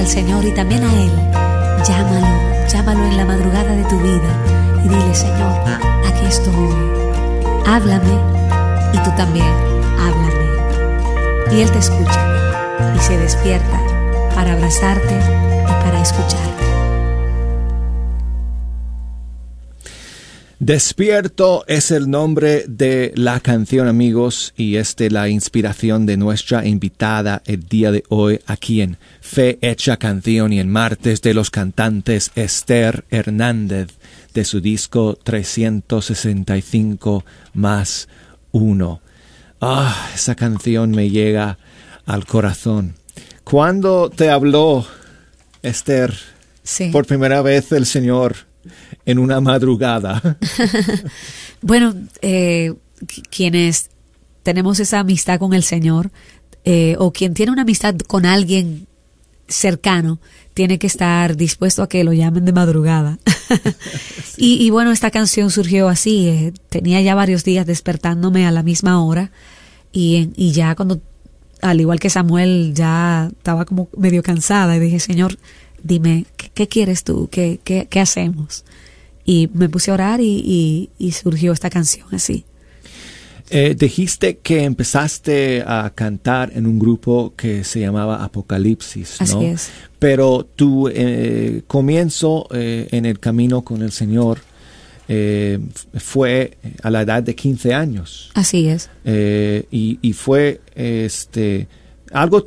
Al 0.03 0.09
Señor 0.09 0.45
y 0.45 0.51
también 0.51 0.83
a 0.83 0.93
Él. 0.93 1.13
Llámalo, 1.87 2.67
llámalo 2.69 3.05
en 3.05 3.17
la 3.17 3.25
madrugada 3.25 3.73
de 3.73 3.85
tu 3.85 3.97
vida 4.01 4.31
y 4.85 4.89
dile, 4.89 5.15
Señor, 5.15 5.53
aquí 6.05 6.27
estoy. 6.27 6.53
Háblame 7.67 8.19
y 8.93 8.99
tú 8.99 9.11
también, 9.17 9.47
háblame. 10.01 11.53
Y 11.53 11.61
Él 11.61 11.71
te 11.71 11.79
escucha 11.79 12.21
y 12.97 12.99
se 12.99 13.17
despierta 13.17 13.81
para 14.35 14.55
abrazarte 14.55 15.15
y 15.15 15.85
para 15.85 16.03
escucharte. 16.03 16.82
Despierto 20.65 21.65
es 21.67 21.91
el 21.91 22.09
nombre 22.09 22.67
de 22.69 23.11
la 23.17 23.41
canción, 23.41 23.89
amigos, 23.89 24.55
y 24.57 24.77
es 24.77 24.95
de 24.95 25.11
la 25.11 25.29
inspiración 25.29 26.07
de 26.07 26.17
nuestra 26.17 26.65
invitada 26.65 27.43
el 27.47 27.67
día 27.67 27.91
de 27.91 28.05
hoy 28.11 28.39
aquí 28.47 28.81
en 28.81 28.97
Fe 29.21 29.59
Hecha 29.61 29.97
Canción 29.97 30.53
y 30.53 30.61
en 30.61 30.71
martes 30.71 31.21
de 31.21 31.35
los 31.35 31.51
cantantes 31.51 32.31
Esther 32.37 33.05
Hernández 33.11 33.89
de 34.35 34.45
su 34.45 34.61
disco 34.61 35.19
365 35.21 37.25
más 37.55 38.07
uno. 38.53 39.01
Ah, 39.61 40.11
esa 40.15 40.37
canción 40.37 40.93
me 40.93 41.11
llega 41.11 41.59
al 42.07 42.25
corazón. 42.25 42.95
¿Cuándo 43.43 44.11
te 44.11 44.31
habló, 44.31 44.87
Esther, 45.65 46.15
Sí. 46.63 46.91
por 46.93 47.05
primera 47.05 47.43
vez 47.43 47.73
el 47.73 47.85
Señor 47.85 48.52
en 49.07 49.19
una 49.19 49.41
madrugada? 49.41 50.21
Bueno, 51.65 51.95
eh, 52.23 52.73
qu- 53.01 53.23
quienes 53.31 53.91
tenemos 54.43 54.81
esa 54.81 54.99
amistad 55.01 55.39
con 55.39 55.53
el 55.55 55.63
Señor, 55.63 56.11
eh, 56.65 56.97
o 56.99 57.13
quien 57.13 57.35
tiene 57.35 57.53
una 57.53 57.63
amistad 57.63 57.95
con 58.09 58.27
alguien 58.27 58.87
cercano, 59.47 60.19
tiene 60.55 60.79
que 60.79 60.87
estar 60.89 61.37
dispuesto 61.37 61.83
a 61.83 61.89
que 61.89 62.03
lo 62.05 62.13
llamen 62.13 62.45
de 62.45 62.53
madrugada. 62.53 63.19
y, 64.37 64.65
y 64.65 64.71
bueno, 64.71 64.91
esta 64.91 65.11
canción 65.13 65.51
surgió 65.51 65.89
así. 65.89 66.29
eh, 66.29 66.53
tenía 66.69 67.01
ya 67.01 67.15
varios 67.15 67.45
días 67.45 67.65
despertándome 67.67 68.47
a 68.47 68.51
la 68.51 68.63
misma 68.65 69.03
hora 69.05 69.31
y, 69.93 70.31
y 70.37 70.51
ya 70.53 70.75
cuando, 70.75 71.01
al 71.61 71.81
igual 71.81 72.01
que 72.01 72.11
Samuel, 72.11 72.73
ya 72.75 73.29
estaba 73.31 73.65
como 73.67 73.89
medio 73.97 74.23
cansada 74.23 74.75
y 74.77 74.81
dije, 74.81 74.99
Señor, 75.01 75.39
dime, 75.83 76.27
¿qué, 76.55 76.67
quieres 76.67 77.05
tú? 77.05 77.29
¿Qué, 77.31 77.61
qué, 77.63 77.87
qué 77.89 78.01
hacemos? 78.01 78.65
Y 79.25 79.49
me 79.55 79.69
puse 79.69 79.91
a 79.91 79.95
orar 79.95 80.21
y, 80.21 80.43
y- 80.45 80.91
y 80.99 81.13
surgió 81.13 81.53
esta 81.53 81.71
canción 81.71 82.07
así. 82.13 82.45
Eh, 83.51 83.77
dijiste 83.79 84.39
que 84.39 84.65
empezaste 84.65 85.63
a 85.67 85.93
cantar 85.95 86.53
en 86.55 86.67
un 86.67 86.79
grupo 86.79 87.35
que 87.37 87.65
se 87.65 87.81
llamaba 87.81 88.25
Apocalipsis, 88.25 89.17
¿no? 89.21 89.25
Así 89.25 89.45
es. 89.45 89.71
Pero 89.99 90.47
tu 90.57 90.89
eh, 90.89 91.63
comienzo 91.67 92.49
eh, 92.53 92.89
en 92.93 93.05
el 93.05 93.19
camino 93.21 93.61
con 93.63 93.83
el 93.83 93.93
Señor 93.93 94.39
eh, 95.07 95.59
fue 95.99 96.57
a 96.83 96.89
la 96.91 97.03
edad 97.03 97.23
de 97.23 97.35
15 97.35 97.75
años. 97.75 98.31
Así 98.35 98.69
es. 98.69 98.89
Y, 99.05 99.99
y 100.01 100.13
fue 100.15 100.61
este 100.75 101.69
algo 102.11 102.47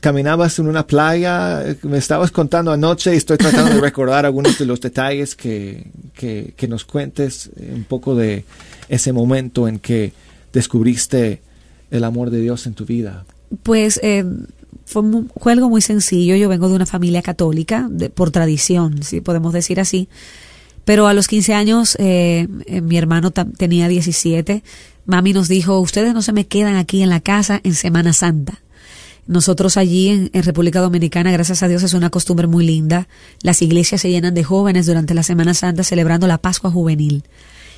caminabas 0.00 0.58
en 0.60 0.68
una 0.68 0.86
playa 0.86 1.64
me 1.82 1.98
estabas 1.98 2.30
contando 2.30 2.70
anoche 2.70 3.12
y 3.12 3.16
estoy 3.16 3.36
tratando 3.38 3.74
de 3.74 3.80
recordar 3.80 4.24
algunos 4.26 4.56
de 4.58 4.64
los 4.64 4.80
detalles 4.80 5.34
que, 5.34 5.84
que, 6.10 6.54
que 6.56 6.68
nos 6.68 6.84
cuentes 6.84 7.50
un 7.56 7.84
poco 7.84 8.14
de 8.14 8.44
ese 8.88 9.12
momento 9.12 9.66
en 9.68 9.78
que 9.78 10.12
descubriste 10.52 11.40
el 11.90 12.04
amor 12.04 12.30
de 12.30 12.40
Dios 12.40 12.66
en 12.66 12.74
tu 12.74 12.84
vida 12.84 13.24
Pues 13.62 13.98
eh, 14.02 14.24
fue, 14.84 15.02
fue 15.36 15.52
algo 15.52 15.68
muy 15.68 15.80
sencillo. 15.80 16.36
Yo 16.36 16.48
vengo 16.48 16.68
de 16.68 16.74
una 16.74 16.86
familia 16.86 17.22
católica, 17.22 17.88
de- 17.90 18.10
por 18.10 18.30
tradición, 18.30 19.02
si 19.02 19.20
podemos 19.20 19.52
decir 19.52 19.80
así. 19.80 20.08
Pero 20.84 21.06
a 21.06 21.14
los 21.14 21.28
15 21.28 21.54
años, 21.54 21.96
eh, 22.00 22.48
eh, 22.66 22.80
mi 22.80 22.96
hermano 22.96 23.30
tenía 23.30 23.86
17. 23.88 24.62
Mami 25.06 25.32
nos 25.32 25.48
dijo, 25.48 25.78
ustedes 25.80 26.14
no 26.14 26.22
se 26.22 26.32
me 26.32 26.46
quedan 26.46 26.76
aquí 26.76 27.02
en 27.02 27.08
la 27.10 27.20
casa 27.20 27.60
en 27.64 27.74
Semana 27.74 28.12
Santa. 28.12 28.60
Nosotros 29.30 29.76
allí 29.76 30.08
en, 30.08 30.42
República 30.42 30.80
Dominicana, 30.80 31.30
gracias 31.30 31.62
a 31.62 31.68
Dios, 31.68 31.84
es 31.84 31.94
una 31.94 32.10
costumbre 32.10 32.48
muy 32.48 32.66
linda. 32.66 33.06
Las 33.42 33.62
iglesias 33.62 34.00
se 34.00 34.10
llenan 34.10 34.34
de 34.34 34.42
jóvenes 34.42 34.86
durante 34.86 35.14
la 35.14 35.22
Semana 35.22 35.54
Santa 35.54 35.84
celebrando 35.84 36.26
la 36.26 36.38
Pascua 36.38 36.72
Juvenil. 36.72 37.22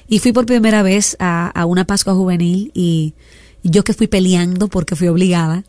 Y 0.08 0.20
fui 0.20 0.32
por 0.32 0.46
primera 0.46 0.82
vez 0.82 1.14
a, 1.20 1.48
a 1.48 1.66
una 1.66 1.84
Pascua 1.84 2.14
Juvenil 2.14 2.70
y 2.72 3.12
yo 3.62 3.84
que 3.84 3.92
fui 3.92 4.06
peleando 4.06 4.68
porque 4.68 4.96
fui 4.96 5.08
obligada, 5.08 5.64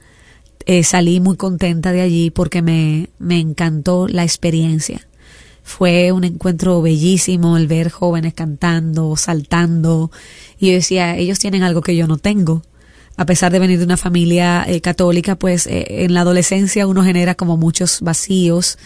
eh, 0.66 0.86
salí 0.86 1.20
muy 1.20 1.36
contenta 1.36 1.92
de 1.92 2.00
allí 2.00 2.30
porque 2.30 2.62
me, 2.62 3.10
me 3.20 3.42
encantó 3.42 4.08
la 4.08 4.24
experiencia. 4.24 5.06
Fue 5.64 6.14
un 6.14 6.24
encuentro 6.24 6.82
bellísimo 6.82 7.58
el 7.58 7.68
ver 7.68 7.92
jóvenes 7.92 8.34
cantando, 8.34 9.18
saltando. 9.18 10.12
Y 10.58 10.68
yo 10.68 10.74
decía, 10.76 11.18
ellos 11.18 11.40
tienen 11.40 11.62
algo 11.62 11.82
que 11.82 11.98
yo 11.98 12.08
no 12.08 12.18
tengo. 12.18 12.62
A 13.16 13.26
pesar 13.26 13.52
de 13.52 13.60
venir 13.60 13.78
de 13.78 13.86
una 13.86 13.98
familia 13.98 14.66
eh, 14.68 14.82
católica, 14.82 15.36
pues 15.36 15.68
eh, 15.68 16.04
en 16.04 16.14
la 16.14 16.22
adolescencia 16.22 16.88
uno 16.88 17.04
genera 17.04 17.36
como 17.36 17.58
muchos 17.58 18.02
vacíos, 18.02 18.80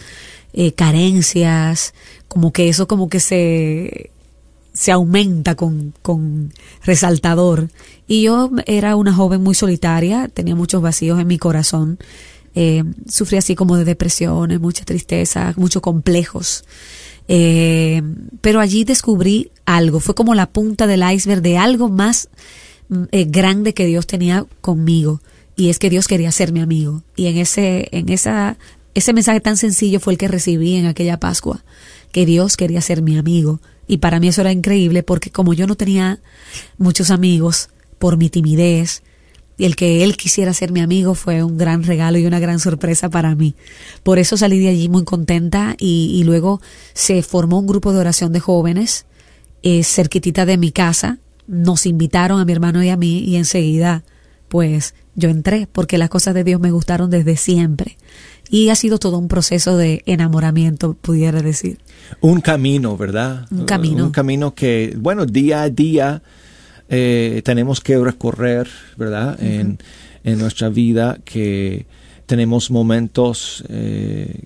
eh, 0.52 0.72
carencias, 0.72 1.94
como 2.28 2.52
que 2.52 2.68
eso 2.68 2.86
como 2.86 3.08
que 3.08 3.20
se, 3.20 4.10
se 4.74 4.92
aumenta 4.92 5.54
con, 5.54 5.94
con 6.02 6.52
resaltador. 6.84 7.70
Y 8.06 8.22
yo 8.24 8.50
era 8.66 8.96
una 8.96 9.14
joven 9.14 9.42
muy 9.42 9.54
solitaria, 9.54 10.28
tenía 10.28 10.54
muchos 10.54 10.82
vacíos 10.82 11.18
en 11.20 11.26
mi 11.26 11.38
corazón, 11.38 11.98
sufrí 13.08 13.36
así 13.36 13.54
como 13.54 13.76
de 13.76 13.84
depresiones, 13.84 14.58
mucha 14.58 14.84
tristeza, 14.84 15.54
muchos 15.56 15.80
complejos. 15.80 16.64
Pero 17.28 18.60
allí 18.60 18.82
descubrí 18.82 19.52
algo, 19.64 20.00
fue 20.00 20.16
como 20.16 20.34
la 20.34 20.46
punta 20.50 20.88
del 20.88 21.08
iceberg 21.08 21.40
de 21.40 21.56
algo 21.56 21.88
más 21.88 22.28
eh, 23.12 23.24
grande 23.24 23.74
que 23.74 23.86
Dios 23.86 24.06
tenía 24.06 24.46
conmigo 24.60 25.20
y 25.56 25.70
es 25.70 25.78
que 25.78 25.90
Dios 25.90 26.08
quería 26.08 26.32
ser 26.32 26.52
mi 26.52 26.60
amigo 26.60 27.02
y 27.16 27.26
en 27.26 27.36
ese 27.36 27.88
en 27.92 28.08
esa 28.08 28.58
ese 28.94 29.12
mensaje 29.12 29.40
tan 29.40 29.56
sencillo 29.56 30.00
fue 30.00 30.14
el 30.14 30.18
que 30.18 30.28
recibí 30.28 30.74
en 30.74 30.86
aquella 30.86 31.20
Pascua, 31.20 31.64
que 32.12 32.26
Dios 32.26 32.56
quería 32.56 32.80
ser 32.80 33.02
mi 33.02 33.16
amigo 33.18 33.60
y 33.86 33.98
para 33.98 34.20
mí 34.20 34.28
eso 34.28 34.40
era 34.40 34.52
increíble 34.52 35.02
porque 35.02 35.30
como 35.30 35.54
yo 35.54 35.66
no 35.66 35.76
tenía 35.76 36.20
muchos 36.78 37.10
amigos 37.10 37.70
por 37.98 38.16
mi 38.16 38.30
timidez, 38.30 39.02
y 39.58 39.64
el 39.64 39.74
que 39.74 40.04
él 40.04 40.16
quisiera 40.16 40.54
ser 40.54 40.70
mi 40.70 40.80
amigo 40.80 41.14
fue 41.14 41.42
un 41.42 41.58
gran 41.58 41.82
regalo 41.82 42.16
y 42.16 42.26
una 42.26 42.38
gran 42.38 42.60
sorpresa 42.60 43.10
para 43.10 43.34
mí. 43.34 43.56
Por 44.04 44.20
eso 44.20 44.36
salí 44.36 44.60
de 44.60 44.68
allí 44.68 44.88
muy 44.88 45.04
contenta 45.04 45.74
y, 45.78 46.22
luego 46.24 46.62
se 46.94 47.22
formó 47.22 47.58
un 47.58 47.66
grupo 47.66 47.92
de 47.92 47.98
oración 47.98 48.32
de 48.32 48.40
jóvenes 48.40 49.04
eh, 49.64 49.82
cerquitita 49.82 50.46
de 50.46 50.56
mi 50.56 50.70
casa. 50.70 51.18
Nos 51.48 51.86
invitaron 51.86 52.40
a 52.40 52.44
mi 52.44 52.52
hermano 52.52 52.82
y 52.84 52.90
a 52.90 52.96
mí 52.96 53.18
y 53.18 53.36
enseguida 53.36 54.04
pues 54.48 54.94
yo 55.14 55.28
entré 55.28 55.68
porque 55.70 55.98
las 55.98 56.08
cosas 56.08 56.34
de 56.34 56.44
Dios 56.44 56.60
me 56.60 56.70
gustaron 56.70 57.10
desde 57.10 57.36
siempre. 57.36 57.98
Y 58.50 58.70
ha 58.70 58.74
sido 58.76 58.98
todo 58.98 59.18
un 59.18 59.28
proceso 59.28 59.76
de 59.76 60.02
enamoramiento, 60.06 60.94
pudiera 60.94 61.42
decir. 61.42 61.78
Un 62.20 62.40
camino, 62.40 62.96
¿verdad? 62.96 63.46
Un 63.50 63.66
camino. 63.66 64.06
Un 64.06 64.10
camino 64.10 64.54
que, 64.54 64.94
bueno, 64.98 65.26
día 65.26 65.62
a 65.62 65.70
día 65.70 66.22
eh, 66.88 67.42
tenemos 67.44 67.80
que 67.80 67.98
recorrer, 67.98 68.68
¿verdad? 68.96 69.36
en, 69.42 69.78
en, 70.24 70.38
nuestra 70.38 70.70
vida, 70.70 71.18
que 71.24 71.86
tenemos 72.24 72.70
momentos 72.70 73.64
eh, 73.68 74.44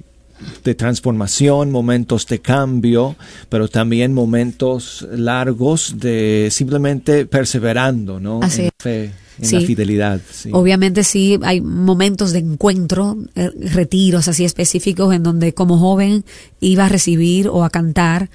de 0.64 0.74
transformación, 0.74 1.70
momentos 1.70 2.26
de 2.26 2.40
cambio, 2.40 3.16
pero 3.48 3.68
también 3.68 4.12
momentos 4.12 5.06
largos 5.10 5.94
de 5.98 6.48
simplemente 6.50 7.26
perseverando, 7.26 8.20
¿no? 8.20 8.40
Así 8.42 8.62
en 8.62 8.70
fe, 8.78 9.12
en 9.40 9.52
la 9.52 9.60
fidelidad. 9.60 10.20
Obviamente 10.52 11.04
sí, 11.04 11.38
hay 11.42 11.60
momentos 11.60 12.32
de 12.32 12.40
encuentro, 12.40 13.16
eh, 13.34 13.50
retiros 13.72 14.28
así 14.28 14.44
específicos 14.44 15.14
en 15.14 15.22
donde 15.22 15.54
como 15.54 15.78
joven 15.78 16.24
iba 16.60 16.86
a 16.86 16.88
recibir 16.88 17.48
o 17.48 17.64
a 17.64 17.70
cantar 17.70 18.30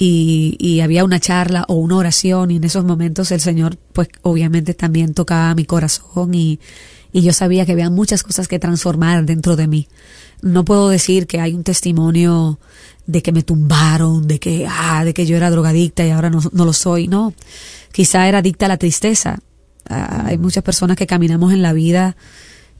y, 0.00 0.56
y, 0.60 0.80
había 0.80 1.04
una 1.04 1.18
charla 1.18 1.64
o 1.66 1.74
una 1.74 1.96
oración 1.96 2.52
y 2.52 2.56
en 2.56 2.64
esos 2.64 2.84
momentos 2.84 3.32
el 3.32 3.40
Señor 3.40 3.78
pues 3.92 4.08
obviamente 4.22 4.72
también 4.72 5.12
tocaba 5.12 5.52
mi 5.56 5.64
corazón 5.64 6.34
y, 6.34 6.60
y 7.12 7.22
yo 7.22 7.32
sabía 7.32 7.66
que 7.66 7.72
había 7.72 7.90
muchas 7.90 8.22
cosas 8.22 8.48
que 8.48 8.58
transformar 8.58 9.24
dentro 9.24 9.56
de 9.56 9.66
mí. 9.66 9.88
No 10.42 10.64
puedo 10.64 10.88
decir 10.88 11.26
que 11.26 11.40
hay 11.40 11.54
un 11.54 11.64
testimonio 11.64 12.58
de 13.06 13.22
que 13.22 13.32
me 13.32 13.42
tumbaron, 13.42 14.26
de 14.26 14.38
que, 14.38 14.66
ah, 14.68 15.04
de 15.04 15.14
que 15.14 15.26
yo 15.26 15.36
era 15.36 15.50
drogadicta 15.50 16.06
y 16.06 16.10
ahora 16.10 16.30
no, 16.30 16.40
no 16.52 16.64
lo 16.64 16.72
soy, 16.72 17.08
no. 17.08 17.32
Quizá 17.92 18.28
era 18.28 18.38
adicta 18.38 18.66
a 18.66 18.68
la 18.68 18.76
tristeza. 18.76 19.40
Ah, 19.88 20.24
hay 20.26 20.38
muchas 20.38 20.62
personas 20.62 20.96
que 20.96 21.06
caminamos 21.06 21.52
en 21.52 21.62
la 21.62 21.72
vida 21.72 22.16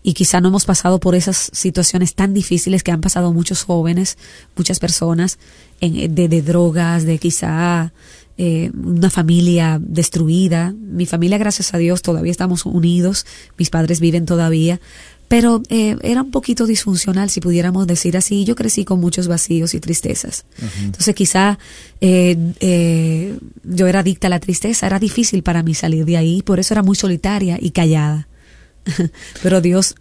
y 0.03 0.15
quizá 0.15 0.41
no 0.41 0.49
hemos 0.49 0.65
pasado 0.65 1.01
por 1.01 1.15
esas 1.15 1.51
situaciones 1.53 2.15
tan 2.15 2.33
difíciles 2.33 2.83
que 2.83 2.93
han 2.93 3.01
pasado 3.01 3.33
muchos 3.33 3.63
jóvenes, 3.63 4.17
muchas 4.57 4.79
personas, 4.79 5.39
en, 5.81 6.15
de, 6.15 6.29
de 6.29 6.43
drogas, 6.43 7.05
de 7.05 7.19
quizá 7.19 7.93
eh, 8.41 8.71
una 8.73 9.11
familia 9.11 9.81
destruida. 9.83 10.73
Mi 10.73 11.07
familia, 11.07 11.39
gracias 11.39 11.75
a 11.75 11.79
Dios, 11.79 12.03
todavía 12.03 12.31
estamos 12.31 12.67
unidos, 12.67 13.27
mis 13.57 13.69
padres 13.69 13.99
viven 13.99 14.27
todavía, 14.27 14.81
pero 15.29 15.63
eh, 15.69 15.97
era 16.03 16.23
un 16.23 16.31
poquito 16.31 16.67
disfuncional, 16.67 17.31
si 17.31 17.41
pudiéramos 17.41 17.87
decir 17.87 18.17
así. 18.17 18.45
Yo 18.45 18.55
crecí 18.57 18.85
con 18.85 18.99
muchos 18.99 19.29
vacíos 19.29 19.75
y 19.75 19.81
tristezas. 19.81 20.47
Entonces 20.83 21.15
quizá 21.15 21.59
eh, 22.01 23.39
yo 23.63 23.87
era 23.87 24.01
adicta 24.01 24.27
a 24.29 24.31
la 24.31 24.41
tristeza, 24.41 24.87
era 24.87 24.99
difícil 24.99 25.43
para 25.43 25.63
mí 25.63 25.75
salir 25.75 26.05
de 26.07 26.17
ahí, 26.17 26.43
por 26.43 26.59
eso 26.59 26.75
era 26.75 26.83
muy 26.83 26.97
solitaria 26.97 27.59
y 27.61 27.71
callada. 27.71 28.27
Pero 29.43 29.61
Dios 29.61 29.95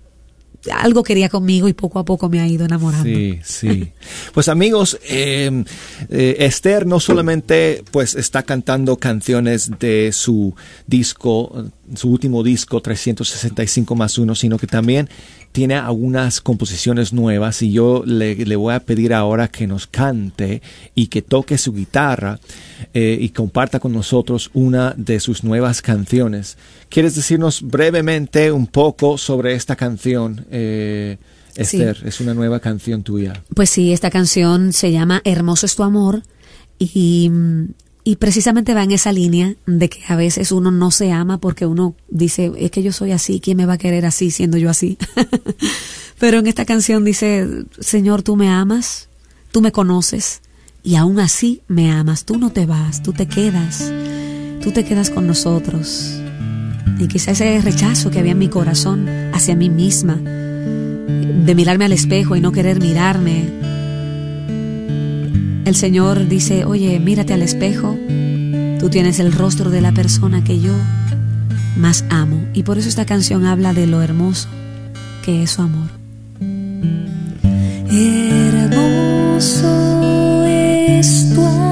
algo 0.72 1.04
quería 1.04 1.30
conmigo 1.30 1.68
y 1.68 1.74
poco 1.74 2.00
a 2.00 2.06
poco 2.06 2.30
me 2.30 2.40
ha 2.40 2.48
ido 2.48 2.66
enamorando. 2.66 3.06
Sí, 3.06 3.40
sí. 3.44 3.92
Pues 4.34 4.48
amigos, 4.48 5.00
em, 5.08 5.66
eh, 6.10 6.36
Esther 6.40 6.86
no 6.86 7.00
solamente 7.00 7.84
pues 7.92 8.16
está 8.16 8.44
cantando 8.44 8.98
canciones 8.98 9.72
de 9.80 10.12
su 10.12 10.56
disco, 10.86 11.66
su 11.96 12.10
último 12.10 12.44
disco 12.44 12.82
365 12.82 13.96
más 13.96 14.18
uno, 14.18 14.36
sino 14.36 14.58
que 14.58 14.68
también 14.68 15.10
tiene 15.52 15.76
algunas 15.76 16.42
composiciones 16.42 17.14
nuevas 17.14 17.62
y 17.62 17.72
yo 17.72 18.04
le, 18.06 18.36
le, 18.36 18.56
voy 18.56 18.74
a 18.74 18.80
pedir 18.80 19.14
ahora 19.14 19.48
que 19.48 19.66
nos 19.66 19.88
cante 19.88 20.62
y 20.94 21.08
que 21.08 21.22
toque 21.22 21.58
su 21.58 21.74
guitarra 21.74 22.40
eh, 22.94 23.18
y 23.20 23.30
comparta 23.30 23.80
con 23.80 23.94
nosotros 23.94 24.50
una 24.54 24.94
de 24.98 25.20
sus 25.20 25.44
nuevas 25.44 25.82
canciones. 25.82 26.58
¿Quieres 26.90 27.16
decirnos 27.16 27.62
brevemente 27.62 28.52
un 28.52 28.68
poco 28.68 29.18
sobre 29.18 29.54
esta 29.54 29.76
canción? 29.76 30.46
Eh, 30.52 31.18
Esther, 31.56 31.98
es 32.06 32.22
una 32.22 32.34
nueva 32.34 32.60
canción 32.60 33.04
tuya. 33.04 33.42
Pues 33.56 33.70
sí, 33.70 33.92
esta 33.92 34.12
canción 34.12 34.74
se 34.74 34.92
llama 34.92 35.22
Hermoso 35.24 35.66
es 35.66 35.76
tu 35.76 35.84
amor 35.84 36.24
y 36.78 37.32
y 38.08 38.16
precisamente 38.16 38.74
va 38.74 38.84
en 38.84 38.92
esa 38.92 39.12
línea 39.12 39.56
de 39.66 39.90
que 39.90 40.00
a 40.08 40.16
veces 40.16 40.54
uno 40.54 40.72
no 40.72 40.92
se 40.92 41.12
ama 41.12 41.40
porque 41.40 41.66
uno 41.66 41.94
dice, 42.08 42.54
es 42.58 42.72
que 42.72 42.82
yo 42.82 42.94
soy 42.94 43.12
así, 43.12 43.42
¿quién 43.42 43.58
me 43.58 43.66
va 43.66 43.74
a 43.74 43.78
querer 43.78 44.06
así 44.06 44.32
siendo 44.32 44.56
yo 44.56 44.70
así? 44.70 44.98
Pero 46.18 46.40
en 46.40 46.48
esta 46.48 46.64
canción 46.64 47.04
dice, 47.04 47.46
Señor, 47.80 48.24
tú 48.24 48.38
me 48.38 48.48
amas, 48.48 49.10
tú 49.52 49.60
me 49.60 49.74
conoces 49.74 50.40
y 50.88 50.96
aún 50.96 51.20
así 51.20 51.62
me 51.68 51.92
amas, 51.92 52.24
tú 52.24 52.38
no 52.38 52.52
te 52.52 52.66
vas, 52.66 53.04
tú 53.04 53.12
te 53.12 53.26
quedas, 53.26 53.92
tú 54.64 54.72
te 54.72 54.86
quedas 54.86 55.10
con 55.10 55.28
nosotros. 55.28 56.18
Y 56.98 57.10
quizá 57.10 57.32
ese 57.32 57.60
rechazo 57.60 58.10
que 58.10 58.20
había 58.20 58.32
en 58.32 58.38
mi 58.38 58.48
corazón 58.48 59.10
hacia 59.34 59.54
mí 59.54 59.70
misma, 59.70 60.16
de 60.16 61.56
mirarme 61.56 61.84
al 61.84 61.92
espejo 61.92 62.38
y 62.38 62.40
no 62.40 62.54
querer 62.54 62.80
mirarme, 62.80 63.50
el 65.66 65.76
Señor 65.76 66.30
dice, 66.30 66.64
oye, 66.64 66.98
mírate 67.02 67.34
al 67.34 67.42
espejo, 67.42 67.98
tú 68.80 68.90
tienes 68.90 69.20
el 69.20 69.34
rostro 69.34 69.70
de 69.70 69.82
la 69.82 69.92
persona 69.92 70.46
que 70.46 70.62
yo 70.62 70.72
más 71.76 72.06
amo. 72.10 72.42
Y 72.54 72.64
por 72.64 72.78
eso 72.78 72.88
esta 72.88 73.06
canción 73.06 73.46
habla 73.46 73.74
de 73.74 73.88
lo 73.88 74.02
hermoso 74.02 74.48
que 75.26 75.44
es 75.44 75.52
su 75.52 75.64
amor. 75.64 75.90
Hermoso 77.92 79.87
es 81.00 81.30
tu 81.36 81.67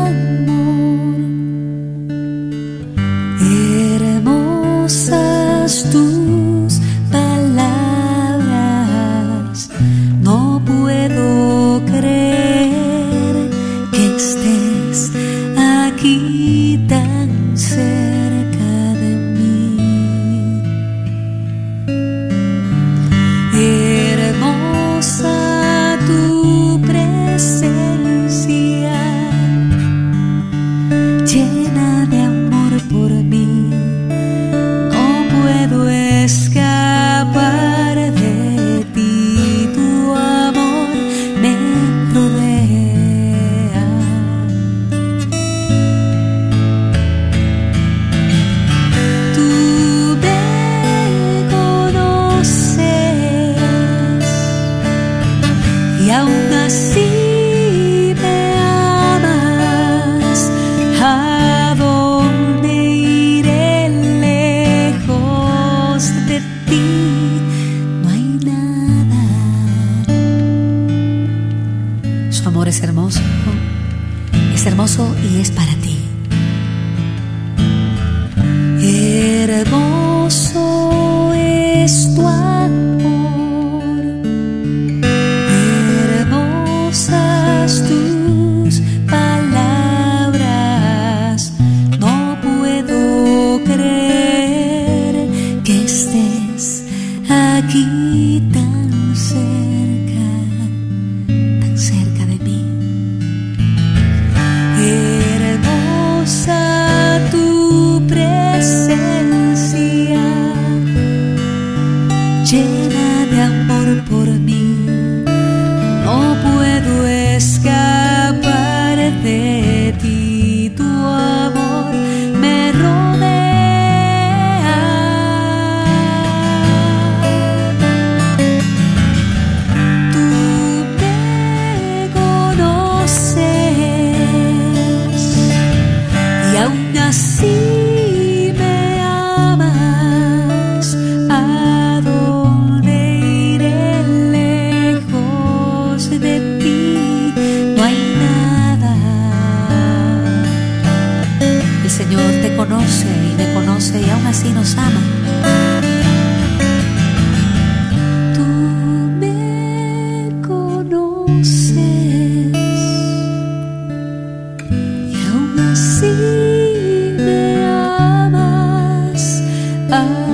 amas. 169.91 170.24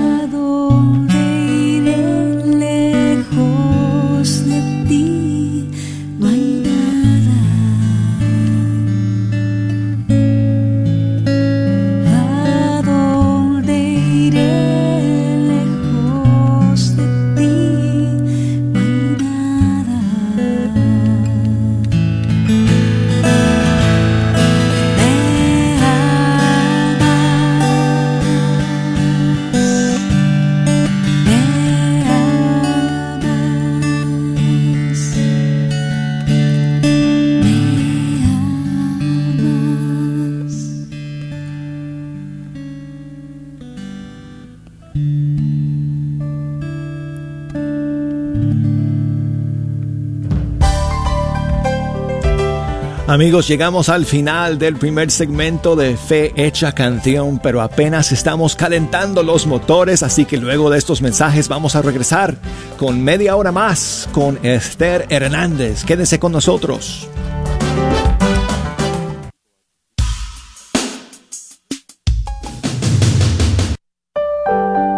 Amigos, 53.21 53.47
llegamos 53.47 53.89
al 53.89 54.07
final 54.07 54.57
del 54.57 54.77
primer 54.77 55.11
segmento 55.11 55.75
de 55.75 55.95
Fe 55.95 56.33
Hecha 56.35 56.71
Canción, 56.71 57.37
pero 57.37 57.61
apenas 57.61 58.11
estamos 58.11 58.55
calentando 58.55 59.21
los 59.21 59.45
motores, 59.45 60.01
así 60.01 60.25
que 60.25 60.37
luego 60.37 60.71
de 60.71 60.79
estos 60.79 61.03
mensajes 61.03 61.47
vamos 61.47 61.75
a 61.75 61.83
regresar 61.83 62.39
con 62.77 63.03
media 63.03 63.35
hora 63.35 63.51
más 63.51 64.09
con 64.11 64.43
Esther 64.43 65.05
Hernández. 65.09 65.83
Quédese 65.83 66.17
con 66.17 66.31
nosotros. 66.31 67.07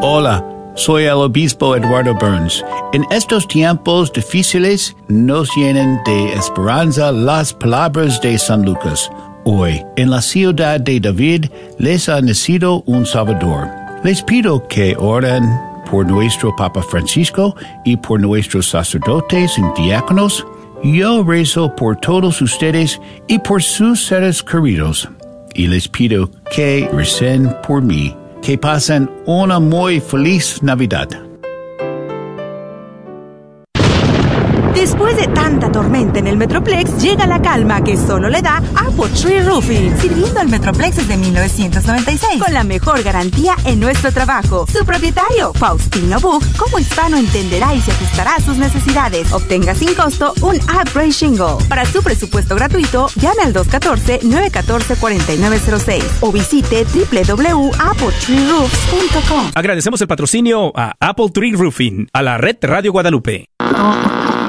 Hola, 0.01 0.45
soy 0.75 1.03
el 1.03 1.11
obispo 1.11 1.75
Eduardo 1.75 2.13
Burns. 2.13 2.63
En 2.93 3.03
estos 3.09 3.47
tiempos 3.47 4.13
difíciles 4.13 4.95
nos 5.07 5.49
llenan 5.55 5.99
de 6.05 6.33
esperanza 6.33 7.11
las 7.11 7.51
palabras 7.51 8.21
de 8.21 8.37
San 8.37 8.63
Lucas. 8.63 9.09
Hoy, 9.45 9.83
en 9.95 10.11
la 10.11 10.21
ciudad 10.21 10.79
de 10.79 10.99
David, 10.99 11.45
les 11.79 12.07
ha 12.07 12.21
nacido 12.21 12.83
un 12.85 13.07
Salvador. 13.07 13.67
Les 14.03 14.21
pido 14.21 14.67
que 14.67 14.95
oren 14.95 15.43
por 15.89 16.05
nuestro 16.05 16.55
Papa 16.55 16.83
Francisco 16.83 17.55
y 17.83 17.97
por 17.97 18.21
nuestros 18.21 18.69
sacerdotes 18.69 19.57
y 19.57 19.81
diáconos. 19.81 20.45
Yo 20.83 21.23
rezo 21.23 21.75
por 21.75 21.95
todos 21.95 22.43
ustedes 22.43 23.01
y 23.27 23.39
por 23.39 23.63
sus 23.63 24.05
seres 24.05 24.43
queridos. 24.43 25.09
Y 25.55 25.65
les 25.65 25.87
pido 25.87 26.29
que 26.55 26.87
recen 26.93 27.55
por 27.67 27.81
mí. 27.81 28.15
Que 28.43 28.55
pasen 28.55 29.09
una 29.25 29.59
muy 29.59 29.99
feliz 29.99 30.61
Navidad. 30.61 31.32
Después 34.75 35.15
de 35.15 35.27
tanta 35.27 35.71
tormenta 35.71 36.19
en 36.19 36.27
el 36.27 36.35
Metroplex, 36.35 37.01
llega 37.01 37.25
la 37.27 37.41
calma 37.41 37.81
que 37.83 37.95
solo 37.95 38.27
le 38.27 38.41
da 38.41 38.57
Apple 38.57 39.07
Tree 39.21 39.41
Roofing, 39.41 39.95
sirviendo 39.97 40.39
al 40.39 40.49
Metroplex 40.49 40.97
desde 40.97 41.15
1996, 41.15 42.41
con 42.43 42.51
la 42.53 42.63
mejor 42.63 43.03
garantía 43.03 43.55
en 43.65 43.79
nuestro 43.79 44.11
trabajo. 44.11 44.65
Su 44.67 44.83
propietario, 44.83 45.53
Faustino 45.53 46.19
Buch, 46.19 46.43
como 46.57 46.79
hispano 46.79 47.17
entenderá 47.17 47.75
y 47.75 47.81
se 47.81 47.91
ajustará 47.91 48.33
a 48.35 48.41
sus 48.41 48.57
necesidades. 48.57 49.31
Obtenga 49.31 49.75
sin 49.75 49.93
costo 49.93 50.33
un 50.41 50.55
upgrade 50.55 51.11
shingle. 51.11 51.57
Para 51.69 51.85
su 51.85 52.01
presupuesto 52.01 52.55
gratuito, 52.55 53.09
llame 53.15 53.43
al 53.43 53.53
214-914-4906 53.53 56.01
o 56.21 56.31
visite 56.31 56.83
www.appletreeroofs.com. 56.85 59.51
Agradecemos 59.53 60.01
el 60.01 60.07
patrocinio 60.07 60.71
a 60.75 60.95
Apple 60.99 61.29
Tree 61.31 61.51
Roofing, 61.53 62.07
a 62.11 62.23
la 62.23 62.37
red 62.37 62.57
Radio 62.61 62.91
Guadalupe. 62.91 63.49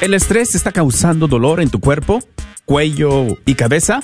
¿El 0.00 0.14
estrés 0.14 0.54
está 0.54 0.70
causando 0.70 1.26
dolor 1.26 1.60
en 1.60 1.70
tu 1.70 1.80
cuerpo, 1.80 2.22
cuello 2.64 3.26
y 3.44 3.56
cabeza? 3.56 4.00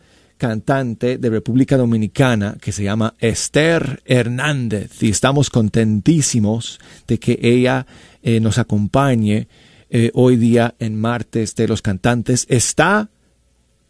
cantante 0.46 1.16
de 1.16 1.30
República 1.30 1.78
Dominicana 1.78 2.58
que 2.60 2.70
se 2.70 2.84
llama 2.84 3.14
Esther 3.18 4.02
Hernández 4.04 5.02
y 5.02 5.08
estamos 5.08 5.48
contentísimos 5.48 6.78
de 7.06 7.18
que 7.18 7.38
ella 7.40 7.86
eh, 8.22 8.40
nos 8.40 8.58
acompañe 8.58 9.48
eh, 9.88 10.10
hoy 10.12 10.36
día 10.36 10.74
en 10.78 11.00
martes 11.00 11.54
de 11.54 11.66
los 11.66 11.80
cantantes. 11.80 12.44
Está 12.50 13.08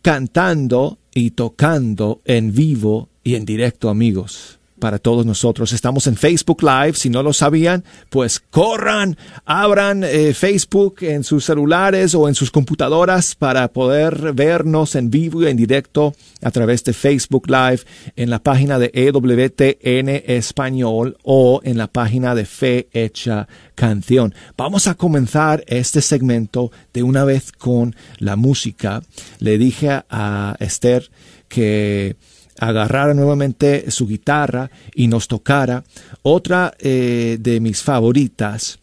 cantando 0.01 1.01
y 1.13 1.33
tocando 1.33 2.23
en 2.25 2.55
vivo 2.55 3.09
y 3.25 3.35
en 3.35 3.45
directo 3.45 3.91
amigos 3.91 4.61
para 4.79 4.99
todos 4.99 5.25
nosotros. 5.25 5.73
Estamos 5.73 6.07
en 6.07 6.17
Facebook 6.17 6.63
Live. 6.63 6.95
Si 6.95 7.11
no 7.11 7.23
lo 7.23 7.33
sabían, 7.33 7.85
pues 8.11 8.41
corran, 8.51 9.17
abran 9.45 10.05
eh, 10.05 10.35
Facebook 10.35 10.97
en 11.01 11.25
sus 11.25 11.45
celulares 11.45 12.15
o 12.15 12.29
en 12.29 12.35
sus 12.35 12.51
computadoras 12.51 13.35
para 13.35 13.69
poder 13.69 14.33
vernos 14.33 14.95
en 14.95 15.11
vivo 15.11 15.43
y 15.43 15.47
en 15.47 15.57
directo 15.57 16.15
a 16.43 16.51
través 16.51 16.85
de 16.85 16.93
Facebook 16.93 17.49
Live 17.49 17.81
en 18.17 18.31
la 18.31 18.43
página 18.43 18.79
de 18.79 18.91
EWTN 18.93 20.23
Español 20.27 21.17
o 21.23 21.61
en 21.65 21.79
la 21.79 21.87
página 21.87 22.35
de 22.35 22.45
Fe 22.45 22.89
Hecha 22.93 23.49
Canción. 23.75 24.35
Vamos 24.57 24.87
a 24.87 24.95
comenzar 24.95 25.65
este 25.67 26.01
segmento 26.01 26.71
de 26.93 27.03
una 27.03 27.25
vez 27.25 27.53
con 27.53 27.95
la 28.19 28.37
música. 28.37 29.03
Le 29.39 29.59
dije 29.59 30.03
a 30.09 30.57
Esther 30.59 31.11
que 31.49 32.17
agarrara 32.59 33.15
nuevamente 33.15 33.91
su 33.91 34.07
guitarra 34.07 34.71
y 34.95 35.09
nos 35.09 35.29
tocara 35.29 35.85
otra 36.23 36.75
eh, 36.79 37.37
de 37.41 37.61
mis 37.61 37.83
favoritas 37.83 38.79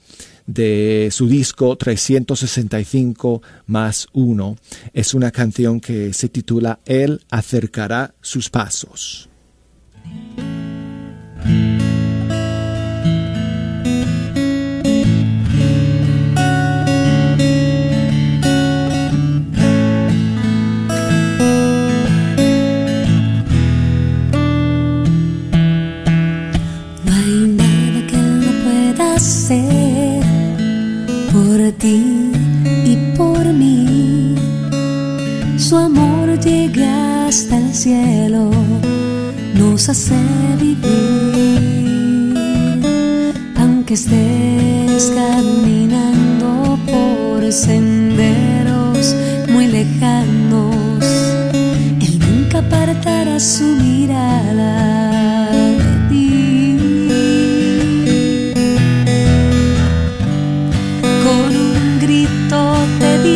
de 0.45 1.10
su 1.12 1.27
disco 1.27 1.77
365 1.77 3.41
más 3.67 4.07
1. 4.13 4.57
Es 4.93 5.13
una 5.13 5.31
canción 5.31 5.79
que 5.79 6.13
se 6.13 6.29
titula 6.29 6.79
Él 6.86 7.21
acercará 7.29 8.13
sus 8.21 8.49
pasos. 8.49 9.29
Por 31.31 31.71
ti 31.77 32.31
y 32.86 32.95
por 33.15 33.45
mí. 33.53 34.36
Su 35.57 35.77
amor 35.77 36.39
llega 36.39 37.27
hasta 37.27 37.57
el 37.57 37.71
cielo, 37.73 38.49
nos 39.53 39.89
hace 39.89 40.15
vivir. 40.60 42.01
Aunque 43.57 43.93
estés 43.93 45.12
caminando 45.13 46.79
por 46.91 47.51
senderos 47.51 49.15
muy 49.49 49.67
lejanos, 49.67 51.05
Él 52.01 52.17
nunca 52.19 52.60
apartará 52.60 53.39
su 53.39 53.65
mirada 53.75 55.40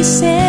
said 0.05 0.44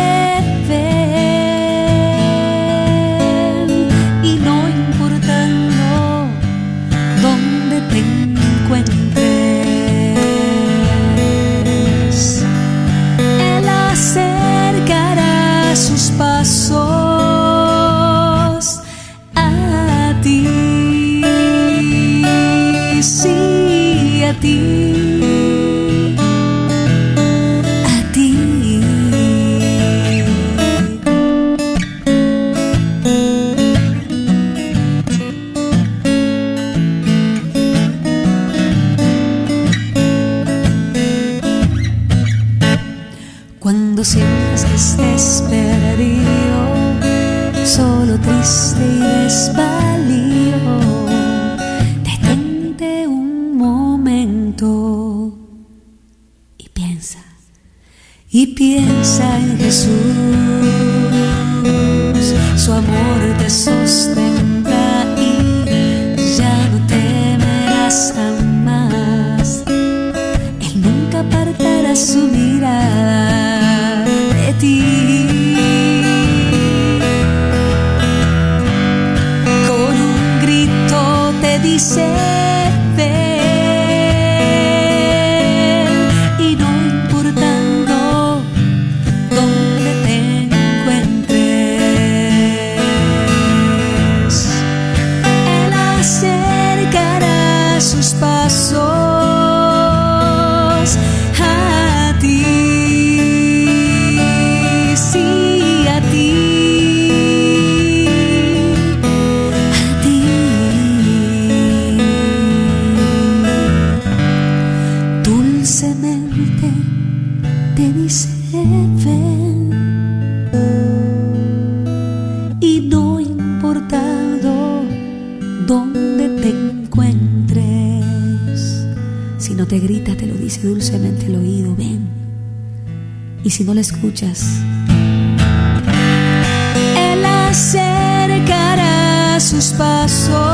sus 140.07 140.46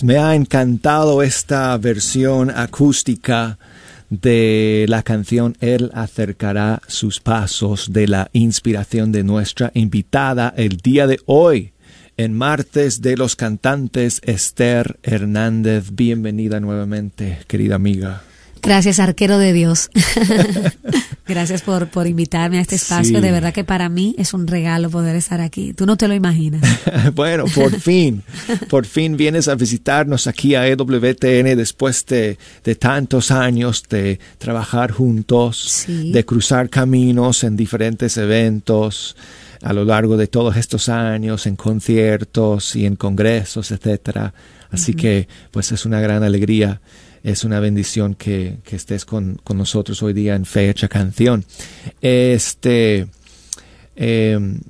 Pues 0.00 0.06
me 0.06 0.16
ha 0.16 0.34
encantado 0.34 1.22
esta 1.22 1.76
versión 1.76 2.48
acústica 2.48 3.58
de 4.08 4.86
la 4.88 5.02
canción 5.02 5.58
Él 5.60 5.90
acercará 5.92 6.80
sus 6.86 7.20
pasos 7.20 7.92
de 7.92 8.08
la 8.08 8.30
inspiración 8.32 9.12
de 9.12 9.24
nuestra 9.24 9.70
invitada 9.74 10.54
el 10.56 10.78
día 10.78 11.06
de 11.06 11.20
hoy 11.26 11.72
en 12.16 12.32
martes 12.32 13.02
de 13.02 13.18
los 13.18 13.36
cantantes 13.36 14.22
Esther 14.24 14.98
Hernández. 15.02 15.90
Bienvenida 15.92 16.60
nuevamente, 16.60 17.40
querida 17.46 17.74
amiga. 17.74 18.22
Gracias, 18.62 19.00
arquero 19.00 19.36
de 19.36 19.52
Dios. 19.52 19.90
Gracias 21.30 21.62
por, 21.62 21.86
por 21.86 22.08
invitarme 22.08 22.58
a 22.58 22.60
este 22.60 22.74
espacio. 22.74 23.20
De 23.20 23.30
verdad 23.30 23.52
que 23.52 23.62
para 23.62 23.88
mí 23.88 24.16
es 24.18 24.34
un 24.34 24.48
regalo 24.48 24.90
poder 24.90 25.14
estar 25.14 25.40
aquí. 25.40 25.72
Tú 25.72 25.86
no 25.86 25.96
te 25.96 26.08
lo 26.08 26.14
imaginas. 26.14 26.60
bueno, 27.14 27.44
por 27.54 27.78
fin, 27.80 28.24
por 28.68 28.84
fin 28.84 29.16
vienes 29.16 29.46
a 29.46 29.54
visitarnos 29.54 30.26
aquí 30.26 30.56
a 30.56 30.66
EWTN 30.66 31.56
después 31.56 32.04
de, 32.06 32.36
de 32.64 32.74
tantos 32.74 33.30
años 33.30 33.84
de 33.88 34.18
trabajar 34.38 34.90
juntos, 34.90 35.84
de 35.86 36.24
cruzar 36.24 36.68
caminos 36.68 37.44
en 37.44 37.56
diferentes 37.56 38.16
eventos 38.16 39.14
a 39.62 39.72
lo 39.72 39.84
largo 39.84 40.16
de 40.16 40.26
todos 40.26 40.56
estos 40.56 40.88
años, 40.88 41.46
en 41.46 41.54
conciertos 41.54 42.74
y 42.74 42.86
en 42.86 42.96
congresos, 42.96 43.70
etcétera. 43.70 44.34
Así 44.72 44.94
que, 44.94 45.28
pues 45.52 45.70
es 45.70 45.84
una 45.86 46.00
gran 46.00 46.24
alegría 46.24 46.80
es 47.22 47.44
una 47.44 47.60
bendición 47.60 48.14
que, 48.14 48.58
estés 48.70 49.04
con, 49.04 49.40
nosotros 49.54 50.02
hoy 50.02 50.12
día 50.12 50.34
en 50.34 50.44
Fecha 50.44 50.88
Canción. 50.88 51.44
Este, 52.00 53.08
em, 53.96 54.60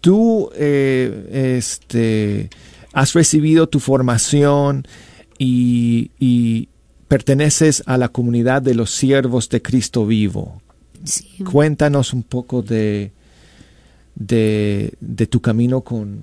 tú 0.00 0.50
eh, 0.54 1.58
este, 1.58 2.48
has 2.92 3.12
recibido 3.12 3.68
tu 3.68 3.80
formación 3.80 4.86
y, 5.38 6.68
perteneces 7.08 7.82
a 7.86 7.96
la 7.96 8.08
comunidad 8.08 8.62
de 8.62 8.74
los 8.74 8.90
siervos 8.90 9.48
de 9.48 9.62
Cristo 9.62 10.06
vivo. 10.06 10.60
Cuéntanos 11.48 12.12
un 12.12 12.22
poco 12.24 12.62
de, 12.62 13.12
de, 14.16 14.94
de 15.00 15.26
tu 15.26 15.40
camino 15.40 15.82
con, 15.82 16.22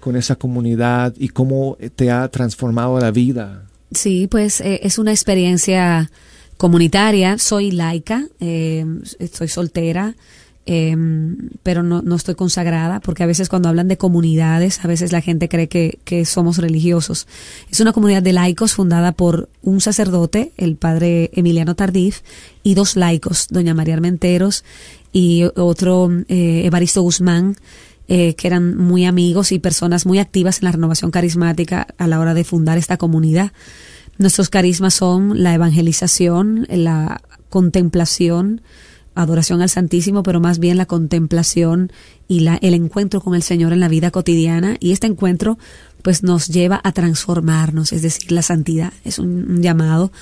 con 0.00 0.16
esa 0.16 0.34
comunidad 0.34 1.14
y 1.16 1.28
cómo 1.28 1.78
te 1.94 2.10
ha 2.10 2.28
transformado 2.28 2.98
la 2.98 3.10
vida. 3.12 3.68
Sí, 3.94 4.26
pues 4.26 4.60
eh, 4.60 4.80
es 4.82 4.98
una 4.98 5.10
experiencia 5.10 6.10
comunitaria. 6.56 7.38
Soy 7.38 7.70
laica, 7.70 8.26
eh, 8.40 8.84
estoy 9.18 9.48
soltera, 9.48 10.14
eh, 10.64 10.96
pero 11.62 11.82
no, 11.82 12.02
no, 12.02 12.14
estoy 12.14 12.34
consagrada, 12.34 13.00
porque 13.00 13.24
a 13.24 13.26
veces 13.26 13.48
cuando 13.48 13.68
hablan 13.68 13.88
de 13.88 13.98
comunidades, 13.98 14.84
a 14.84 14.88
veces 14.88 15.12
la 15.12 15.20
gente 15.20 15.48
cree 15.48 15.68
que, 15.68 15.98
que, 16.04 16.24
somos 16.24 16.58
religiosos. 16.58 17.26
Es 17.70 17.80
una 17.80 17.92
comunidad 17.92 18.22
de 18.22 18.32
laicos 18.32 18.74
fundada 18.74 19.12
por 19.12 19.48
un 19.60 19.80
sacerdote, 19.80 20.52
el 20.56 20.76
padre 20.76 21.30
Emiliano 21.34 21.74
Tardif, 21.74 22.20
y 22.62 22.74
dos 22.74 22.96
laicos, 22.96 23.48
doña 23.50 23.74
María 23.74 23.94
Armenteros 23.94 24.64
y 25.12 25.44
otro 25.56 26.10
Evaristo 26.28 27.02
Guzmán. 27.02 27.56
Que 28.08 28.46
eran 28.46 28.76
muy 28.76 29.06
amigos 29.06 29.52
y 29.52 29.58
personas 29.58 30.04
muy 30.04 30.18
activas 30.18 30.58
en 30.58 30.66
la 30.66 30.72
renovación 30.72 31.10
carismática 31.10 31.86
a 31.96 32.06
la 32.06 32.20
hora 32.20 32.34
de 32.34 32.44
fundar 32.44 32.76
esta 32.76 32.98
comunidad. 32.98 33.52
Nuestros 34.18 34.50
carismas 34.50 34.94
son 34.94 35.42
la 35.42 35.54
evangelización, 35.54 36.66
la 36.68 37.22
contemplación, 37.48 38.60
adoración 39.14 39.62
al 39.62 39.68
Santísimo, 39.68 40.22
pero 40.22 40.40
más 40.40 40.58
bien 40.58 40.76
la 40.76 40.86
contemplación 40.86 41.92
y 42.28 42.40
la, 42.40 42.56
el 42.56 42.74
encuentro 42.74 43.20
con 43.20 43.34
el 43.34 43.42
Señor 43.42 43.72
en 43.72 43.80
la 43.80 43.88
vida 43.88 44.10
cotidiana. 44.10 44.76
Y 44.80 44.92
este 44.92 45.06
encuentro 45.06 45.58
pues 46.02 46.22
nos 46.22 46.48
lleva 46.48 46.80
a 46.82 46.92
transformarnos, 46.92 47.92
es 47.92 48.02
decir, 48.02 48.32
la 48.32 48.42
santidad 48.42 48.92
es 49.04 49.18
un, 49.18 49.62
llamado. 49.62 50.12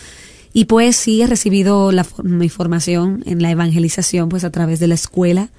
Y 0.52 0.64
pues 0.64 0.96
sí 0.96 1.22
he 1.22 1.26
recibido 1.26 1.92
la, 1.92 2.06
mi 2.22 2.48
formación 2.48 3.22
en 3.26 3.40
la 3.40 3.50
evangelización 3.50 4.28
pues 4.28 4.44
a 4.44 4.50
través 4.50 4.80
de 4.80 4.88
la 4.88 4.94
escuela 4.94 5.50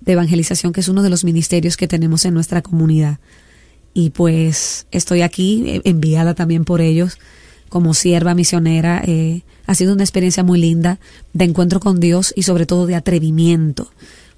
de 0.00 0.12
evangelización, 0.12 0.72
que 0.72 0.80
es 0.80 0.88
uno 0.88 1.02
de 1.02 1.10
los 1.10 1.24
ministerios 1.24 1.76
que 1.76 1.88
tenemos 1.88 2.24
en 2.24 2.34
nuestra 2.34 2.62
comunidad. 2.62 3.18
Y 3.92 4.10
pues 4.10 4.86
estoy 4.90 5.22
aquí 5.22 5.64
eh, 5.66 5.80
enviada 5.84 6.34
también 6.34 6.64
por 6.64 6.80
ellos 6.80 7.18
como 7.68 7.94
sierva 7.94 8.34
misionera. 8.34 9.02
Eh, 9.06 9.42
ha 9.66 9.74
sido 9.74 9.94
una 9.94 10.02
experiencia 10.02 10.42
muy 10.42 10.60
linda 10.60 10.98
de 11.32 11.44
encuentro 11.44 11.80
con 11.80 12.00
Dios 12.00 12.32
y 12.36 12.42
sobre 12.42 12.66
todo 12.66 12.86
de 12.86 12.96
atrevimiento, 12.96 13.90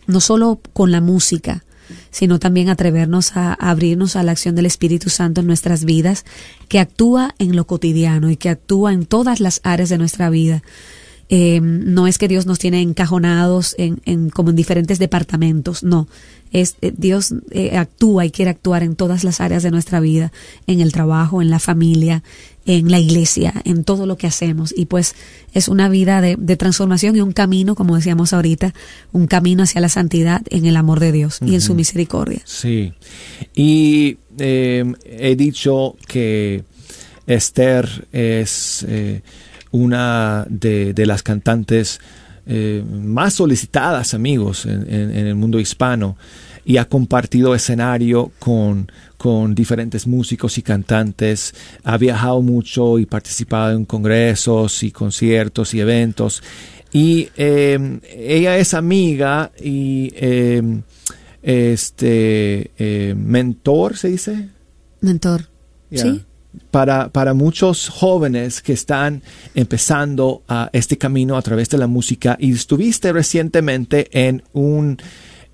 no 0.07 0.21
solo 0.21 0.61
con 0.73 0.91
la 0.93 1.01
música, 1.01 1.65
sino 2.11 2.39
también 2.39 2.69
atrevernos 2.69 3.37
a, 3.37 3.55
abrirnos 3.55 4.17
a 4.17 4.23
la 4.23 4.33
acción 4.33 4.55
del 4.55 4.67
Espíritu 4.67 5.11
Santo 5.11 5.41
en 5.41 5.47
nuestras 5.47 5.85
vidas, 5.85 6.25
que 6.69 6.79
actúa 6.79 7.35
en 7.39 7.57
lo 7.57 7.67
cotidiano 7.67 8.31
y 8.31 8.37
que 8.37 8.51
actúa 8.51 8.93
en 8.93 9.07
todas 9.07 9.41
las 9.41 9.61
áreas 9.65 9.89
de 9.89 9.99
nuestra 9.99 10.31
vida. 10.31 10.63
Eh, 11.35 11.61
no 11.63 12.07
es 12.07 12.19
que 12.19 12.29
Dios 12.29 12.45
nos 12.45 12.59
tiene 12.59 12.83
encajonados 12.83 13.75
en, 13.79 14.03
en, 14.05 14.29
como 14.29 14.51
en 14.51 14.57
diferentes 14.57 14.99
departamentos, 14.99 15.83
no. 15.83 16.07
Es, 16.53 16.77
eh, 16.83 16.93
Dios 16.95 17.35
actúa 17.75 18.27
y 18.27 18.31
quiere 18.31 18.51
actuar 18.51 18.83
en 18.83 18.97
todas 18.97 19.25
las 19.25 19.41
áreas 19.41 19.63
de 19.63 19.71
nuestra 19.71 20.01
vida, 20.01 20.31
en 20.67 20.81
el 20.81 20.93
trabajo, 20.93 21.41
en 21.41 21.49
la 21.49 21.59
familia, 21.59 22.23
en 22.67 22.91
la 22.91 22.99
iglesia, 22.99 23.55
en 23.65 23.85
todo 23.85 24.07
lo 24.07 24.17
que 24.17 24.27
hacemos. 24.27 24.75
Y 24.77 24.87
pues 24.87 25.15
es 25.55 25.69
una 25.69 25.89
vida 25.89 26.21
de, 26.21 26.37
transformación 26.57 27.17
y 27.17 27.21
un 27.21 27.33
camino, 27.33 27.75
como 27.75 27.97
decíamos 27.97 28.33
ahorita, 28.33 28.75
un 29.13 29.27
camino 29.27 29.63
hacia 29.63 29.81
la 29.81 29.89
santidad 29.89 30.43
en 30.51 30.67
el 30.67 30.77
amor 30.77 31.01
de 31.01 31.13
Dios 31.13 31.39
y 31.45 31.55
en 31.55 31.61
su 31.61 31.75
misericordia. 31.75 32.43
Sí. 32.45 32.93
Y 33.55 34.19
em, 34.39 34.95
he 35.05 35.35
dicho 35.35 35.97
que 36.07 36.65
Esther 37.27 38.09
es 38.13 38.85
eh, 38.89 39.23
una 39.73 40.47
de, 40.49 40.95
las 41.05 41.23
cantantes 41.23 42.01
eh, 42.47 42.85
más 42.89 43.35
solicitadas, 43.35 44.15
amigos, 44.15 44.67
en, 44.67 44.89
en 44.89 45.27
el 45.27 45.35
mundo 45.35 45.59
hispano 45.59 46.17
y 46.65 46.77
ha 46.77 46.85
compartido 46.85 47.55
escenario 47.55 48.33
con, 48.39 48.91
con 49.17 49.55
diferentes 49.55 50.07
músicos 50.07 50.59
y 50.59 50.63
cantantes, 50.63 51.55
ha 51.83 51.97
viajado 51.99 52.41
mucho 52.43 52.99
y 52.99 53.07
participado 53.07 53.77
en 53.77 53.85
congresos 53.85 54.83
y 54.83 54.91
conciertos 54.91 55.75
y 55.75 55.81
eventos. 55.81 56.43
Y 56.93 57.31
em, 57.37 58.01
ella 58.05 58.59
es 58.59 58.75
amiga 58.75 59.51
y 59.61 60.13
em, 60.15 60.83
este 61.43 62.71
em, 62.77 63.19
mentor, 63.19 63.97
¿se 63.97 64.09
dice? 64.09 64.49
Mentor. 65.01 65.49
Sí. 65.91 66.25
Para, 66.71 67.09
para, 67.09 67.33
muchos 67.33 67.89
jóvenes 67.89 68.61
que 68.61 68.75
están 68.75 69.23
empezando 69.55 70.43
a 70.49 70.69
este 70.73 70.99
camino 70.99 71.37
a 71.37 71.43
través 71.43 71.71
de 71.71 71.79
la 71.79 71.87
música. 71.87 72.37
Y 72.39 72.53
estuviste 72.53 73.13
recientemente 73.13 74.09
en 74.13 74.43
un 74.53 74.99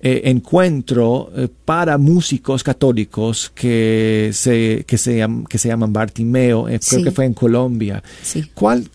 eh, 0.01 0.21
encuentro 0.29 1.29
eh, 1.35 1.49
para 1.65 1.97
músicos 1.97 2.63
católicos 2.63 3.51
que 3.53 4.29
se, 4.33 4.85
que 4.87 4.97
se, 4.97 5.27
que 5.49 5.57
se 5.57 5.67
llaman 5.67 5.91
Bartimeo, 5.91 6.69
eh, 6.69 6.79
creo 6.79 7.03
que 7.03 7.11
fue 7.11 7.25
en 7.25 7.33
Colombia. 7.33 8.01
¿Cuál, 8.53 8.89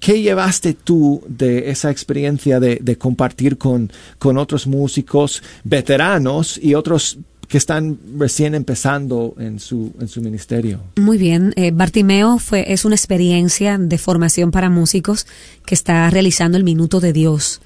¿Qué 0.00 0.22
llevaste 0.22 0.72
tú 0.72 1.22
de 1.28 1.68
esa 1.70 1.90
experiencia 1.90 2.58
de, 2.58 2.78
de 2.80 2.96
compartir 2.96 3.58
con, 3.58 3.92
con 4.18 4.38
otros 4.38 4.66
músicos 4.66 5.42
veteranos 5.62 6.58
y 6.62 6.74
otros 6.74 7.18
que 7.48 7.58
están 7.58 7.98
recién 8.18 8.54
empezando 8.54 9.34
en 9.38 9.60
su, 9.60 9.92
en 10.00 10.08
su 10.08 10.20
ministerio. 10.20 10.80
Muy 10.96 11.18
bien, 11.18 11.54
Bartimeo 11.74 12.38
fue, 12.38 12.72
es 12.72 12.84
una 12.84 12.96
experiencia 12.96 13.78
de 13.78 13.98
formación 13.98 14.50
para 14.50 14.70
músicos 14.70 15.26
que 15.64 15.74
está 15.74 16.10
realizando 16.10 16.58
el 16.58 16.64
Minuto 16.64 17.00
de 17.00 17.12
Dios 17.12 17.60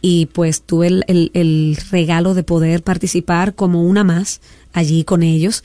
y 0.00 0.26
pues 0.26 0.62
tuve 0.62 0.88
el, 0.88 1.30
el, 1.34 1.76
regalo 1.90 2.34
de 2.34 2.42
poder 2.42 2.82
participar 2.82 3.54
como 3.54 3.82
una 3.82 4.04
más 4.04 4.40
allí 4.72 5.04
con 5.04 5.22
ellos. 5.22 5.64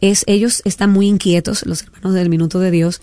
es 0.00 0.24
ellos 0.26 0.62
están 0.64 0.90
muy 0.90 1.08
inquietos, 1.08 1.66
los 1.66 1.82
hermanos 1.82 2.14
del 2.14 2.28
Minuto 2.28 2.58
de 2.58 2.70
Dios, 2.70 3.00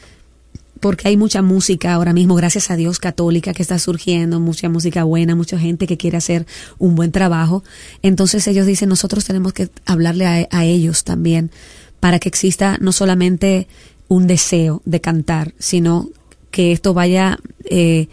porque 0.80 1.08
hay 1.08 1.18
mucha 1.18 1.42
música 1.42 1.94
ahora 1.94 2.14
mismo, 2.14 2.36
gracias 2.36 2.72
a 2.72 2.76
Dios, 2.76 3.00
católica 3.00 3.54
que 3.54 3.62
está 3.62 3.80
surgiendo, 3.80 4.40
mucha 4.40 4.70
música 4.70 5.04
buena, 5.04 5.36
mucha 5.36 5.60
gente 5.60 5.88
que 5.88 5.98
quiere 5.98 6.18
hacer 6.18 6.46
un 6.78 6.96
buen 6.96 7.12
trabajo. 7.12 7.64
Entonces 8.02 8.48
ellos 8.48 8.66
dicen, 8.66 8.90
nosotros 8.90 9.26
tenemos 9.26 9.54
que 9.54 9.70
hablarle 9.86 10.48
a, 10.50 10.66
ellos 10.66 11.04
también 11.04 11.52
para 12.00 12.20
que 12.20 12.30
exista 12.30 12.78
no 12.80 12.92
solamente 12.92 13.68
un 14.08 14.28
deseo 14.28 14.82
de 14.86 15.02
cantar, 15.02 15.54
sino 15.58 16.10
que 16.52 16.72
esto 16.72 16.94
vaya 16.94 17.40
eh, 17.66 18.08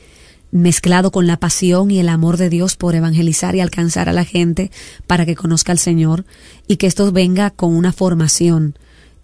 mezclado 0.51 1.11
con 1.11 1.27
la 1.27 1.39
pasión 1.39 1.91
y 1.91 1.99
el 1.99 2.09
amor 2.09 2.37
de 2.37 2.49
Dios 2.49 2.77
por 2.77 2.95
evangelizar 2.95 3.55
y 3.55 3.61
alcanzar 3.61 4.09
a 4.09 4.13
la 4.13 4.25
gente 4.25 4.71
para 5.07 5.27
que 5.27 5.37
conozca 5.37 5.73
al 5.73 5.79
Señor 5.79 6.25
y 6.67 6.77
que 6.77 6.87
esto 6.87 7.11
venga 7.13 7.51
con 7.51 7.75
una 7.75 7.93
formación. 7.93 8.77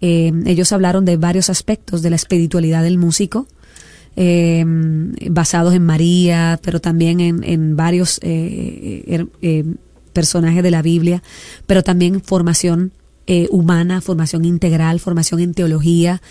Eh, 0.05 0.33
ellos 0.45 0.73
hablaron 0.73 1.05
de 1.05 1.15
varios 1.15 1.49
aspectos 1.49 2.01
de 2.01 2.09
la 2.09 2.17
espiritualidad 2.17 2.83
del 2.83 2.97
músico, 2.97 3.47
eh, 4.17 4.63
basados 5.29 5.73
en 5.73 5.85
María, 5.85 6.59
pero 6.61 6.81
también 6.81 7.19
en, 7.21 7.75
varios 7.77 8.19
eh, 8.21 9.03
er- 9.07 9.29
eh, 9.41 9.63
personajes 10.11 10.61
de 10.61 10.71
la 10.71 10.81
Biblia, 10.81 11.23
pero 11.67 11.81
también 11.83 12.21
formación 12.21 12.91
eh, 13.25 13.47
humana, 13.51 14.01
formación 14.01 14.43
integral, 14.43 14.99
formación 14.99 15.39
en 15.39 15.53
teología, 15.53 16.21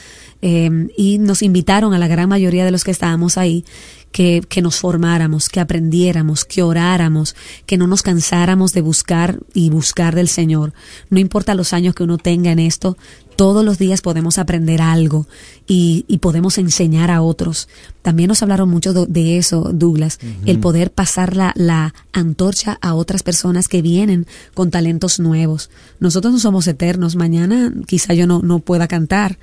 eh, 0.43 0.89
y 0.97 1.19
nos 1.19 1.41
invitaron 1.43 1.95
a 1.95 1.99
la 1.99 2.07
gran 2.09 2.29
mayoría 2.29 2.65
de 2.67 2.71
los 2.71 2.85
que 2.85 2.91
estábamos 2.91 3.39
ahí 3.39 3.65
que, 4.11 4.43
que 4.47 4.61
nos 4.61 4.77
formáramos, 4.77 5.49
que 5.49 5.61
aprendiéramos, 5.61 6.45
que 6.45 6.63
oráramos, 6.63 7.35
que 7.65 7.79
no 7.79 7.87
nos 7.87 8.03
cansáramos 8.03 8.75
de 8.75 8.83
buscar 8.83 9.39
y 9.55 9.71
buscar 9.71 10.15
del 10.15 10.29
Señor. 10.29 10.75
No 11.09 11.19
importa 11.19 11.55
los 11.55 11.73
años 11.73 11.95
que 11.95 12.03
uno 12.03 12.19
tenga 12.19 12.51
en 12.53 12.59
esto, 12.59 12.99
todos 13.37 13.65
los 13.65 13.79
días 13.79 14.01
podemos 14.01 14.39
aprender 14.39 14.81
algo 14.83 15.27
y, 15.67 16.05
y 16.09 16.19
podemos 16.19 16.59
enseñar 16.59 17.11
a 17.11 17.23
otros. 17.23 17.69
También 18.03 18.29
nos 18.29 18.43
hablaron 18.43 18.69
mucho 18.69 18.93
de, 18.93 19.07
de 19.07 19.39
eso, 19.39 19.71
Douglas, 19.73 20.19
el 20.47 20.59
poder 20.59 20.93
pasar 20.93 21.37
la, 21.37 21.53
la 21.57 21.95
antorcha 22.13 22.79
a 22.81 22.95
otras 22.95 23.23
personas 23.23 23.69
que 23.69 23.83
vienen 23.83 24.27
con 24.55 24.71
talentos 24.71 25.21
nuevos. 25.21 25.71
Nosotros 26.01 26.33
no 26.33 26.39
somos 26.41 26.67
eternos, 26.67 27.17
mañana 27.17 27.73
quizá 27.87 28.15
yo 28.15 28.27
no, 28.27 28.41
no 28.43 28.59
pueda 28.59 28.89
cantar, 28.89 29.39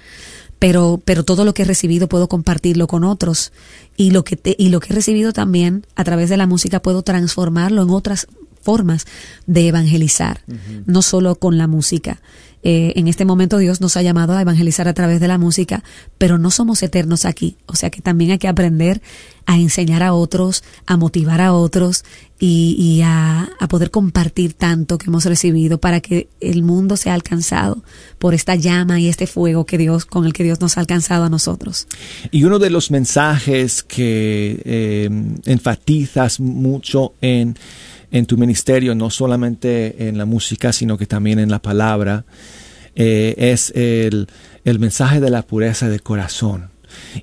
pero, 0.60 1.02
pero 1.06 1.24
todo 1.24 1.46
lo 1.46 1.54
que 1.54 1.62
he 1.62 1.66
recibido 1.66 2.10
puedo 2.10 2.28
compartirlo 2.28 2.88
con 2.88 3.04
otros 3.06 3.52
y 3.96 4.12
lo 4.12 4.24
que 4.26 4.36
te- 4.36 4.56
y 4.58 4.70
lo 4.70 4.82
que 4.82 4.92
he 4.92 4.96
recibido 4.96 5.32
también 5.34 5.86
a 5.96 6.04
través 6.04 6.30
de 6.30 6.38
la 6.38 6.48
música 6.48 6.82
puedo 6.82 7.02
transformarlo 7.02 7.82
en 7.84 7.90
otras 7.92 8.28
formas 8.62 9.06
de 9.48 9.68
evangelizar, 9.68 10.42
no 10.86 11.02
solo 11.02 11.36
con 11.36 11.58
la 11.58 11.68
música. 11.68 12.20
Eh, 12.62 12.92
en 12.98 13.08
este 13.08 13.24
momento 13.24 13.58
Dios 13.58 13.80
nos 13.80 13.96
ha 13.96 14.02
llamado 14.02 14.34
a 14.34 14.42
evangelizar 14.42 14.88
a 14.90 14.94
través 14.94 15.22
de 15.22 15.30
la 15.30 15.38
música, 15.38 15.84
pero 16.18 16.38
no 16.38 16.52
somos 16.52 16.84
eternos 16.84 17.24
aquí. 17.24 17.56
O 17.68 17.76
sea 17.76 17.90
que 17.90 18.02
también 18.02 18.32
hay 18.32 18.38
que 18.38 18.50
aprender 18.50 19.02
a 19.46 19.58
enseñar 19.58 20.04
a 20.04 20.14
otros, 20.14 20.64
a 20.86 20.98
motivar 20.98 21.40
a 21.40 21.54
otros 21.54 22.04
y, 22.38 22.76
y 22.78 23.02
a, 23.02 23.50
a 23.60 23.68
poder 23.70 23.92
compartir 23.92 24.54
tanto 24.54 24.98
que 24.98 25.08
hemos 25.08 25.26
recibido 25.26 25.80
para 25.80 26.02
que 26.02 26.28
el 26.42 26.62
mundo 26.62 26.98
sea 26.98 27.14
alcanzado 27.14 27.82
por 28.20 28.34
esta 28.34 28.56
llama 28.56 29.00
y 29.00 29.08
este 29.08 29.26
fuego 29.26 29.66
que 29.66 29.78
Dios, 29.78 30.06
con 30.06 30.26
el 30.26 30.34
que 30.34 30.44
Dios 30.44 30.60
nos 30.60 30.78
ha 30.78 30.82
alcanzado 30.82 31.24
a 31.24 31.30
nosotros. 31.30 31.88
Y 32.30 32.44
uno 32.44 32.60
de 32.60 32.70
los 32.70 32.92
mensajes 32.92 33.84
que 33.84 34.62
eh, 34.66 35.10
enfatizas 35.46 36.42
mucho 36.42 37.14
en, 37.22 37.56
en 38.12 38.26
tu 38.26 38.38
ministerio, 38.38 38.96
no 38.96 39.10
solamente 39.10 40.08
en 40.08 40.18
la 40.18 40.26
música, 40.26 40.74
sino 40.74 40.98
que 40.98 41.06
también 41.06 41.40
en 41.40 41.50
la 41.50 41.62
palabra, 41.62 42.26
eh, 42.96 43.36
es 43.38 43.72
el, 43.76 44.28
el 44.66 44.80
mensaje 44.80 45.20
de 45.20 45.30
la 45.30 45.44
pureza 45.44 45.90
de 45.90 46.00
corazón. 46.00 46.70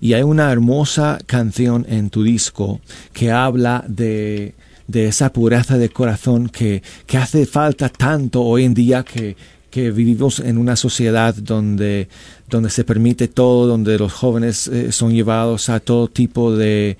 Y 0.01 0.13
hay 0.13 0.23
una 0.23 0.51
hermosa 0.51 1.19
canción 1.27 1.87
en 1.89 2.11
tu 2.11 2.23
disco 2.23 2.81
que 3.13 3.33
habla 3.33 3.85
de, 3.89 4.55
de 4.87 5.09
esa 5.09 5.33
pureza 5.33 5.77
de 5.79 5.89
corazón 5.89 6.49
que, 6.49 6.83
que 7.07 7.19
hace 7.19 7.47
falta 7.47 7.89
tanto 7.89 8.43
hoy 8.43 8.65
en 8.65 8.75
día 8.75 9.03
que, 9.03 9.37
que 9.71 9.91
vivimos 9.91 10.41
en 10.41 10.59
una 10.59 10.77
sociedad 10.77 11.35
donde, 11.35 12.09
donde 12.49 12.71
se 12.71 12.85
permite 12.85 13.29
todo, 13.29 13.67
donde 13.67 13.99
los 13.99 14.13
jóvenes 14.13 14.69
eh, 14.69 14.93
son 14.93 15.13
llevados 15.13 15.69
a 15.69 15.81
todo 15.81 16.09
tipo 16.09 16.55
de, 16.55 16.97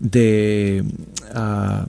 de, 0.00 0.84
ah, 1.34 1.86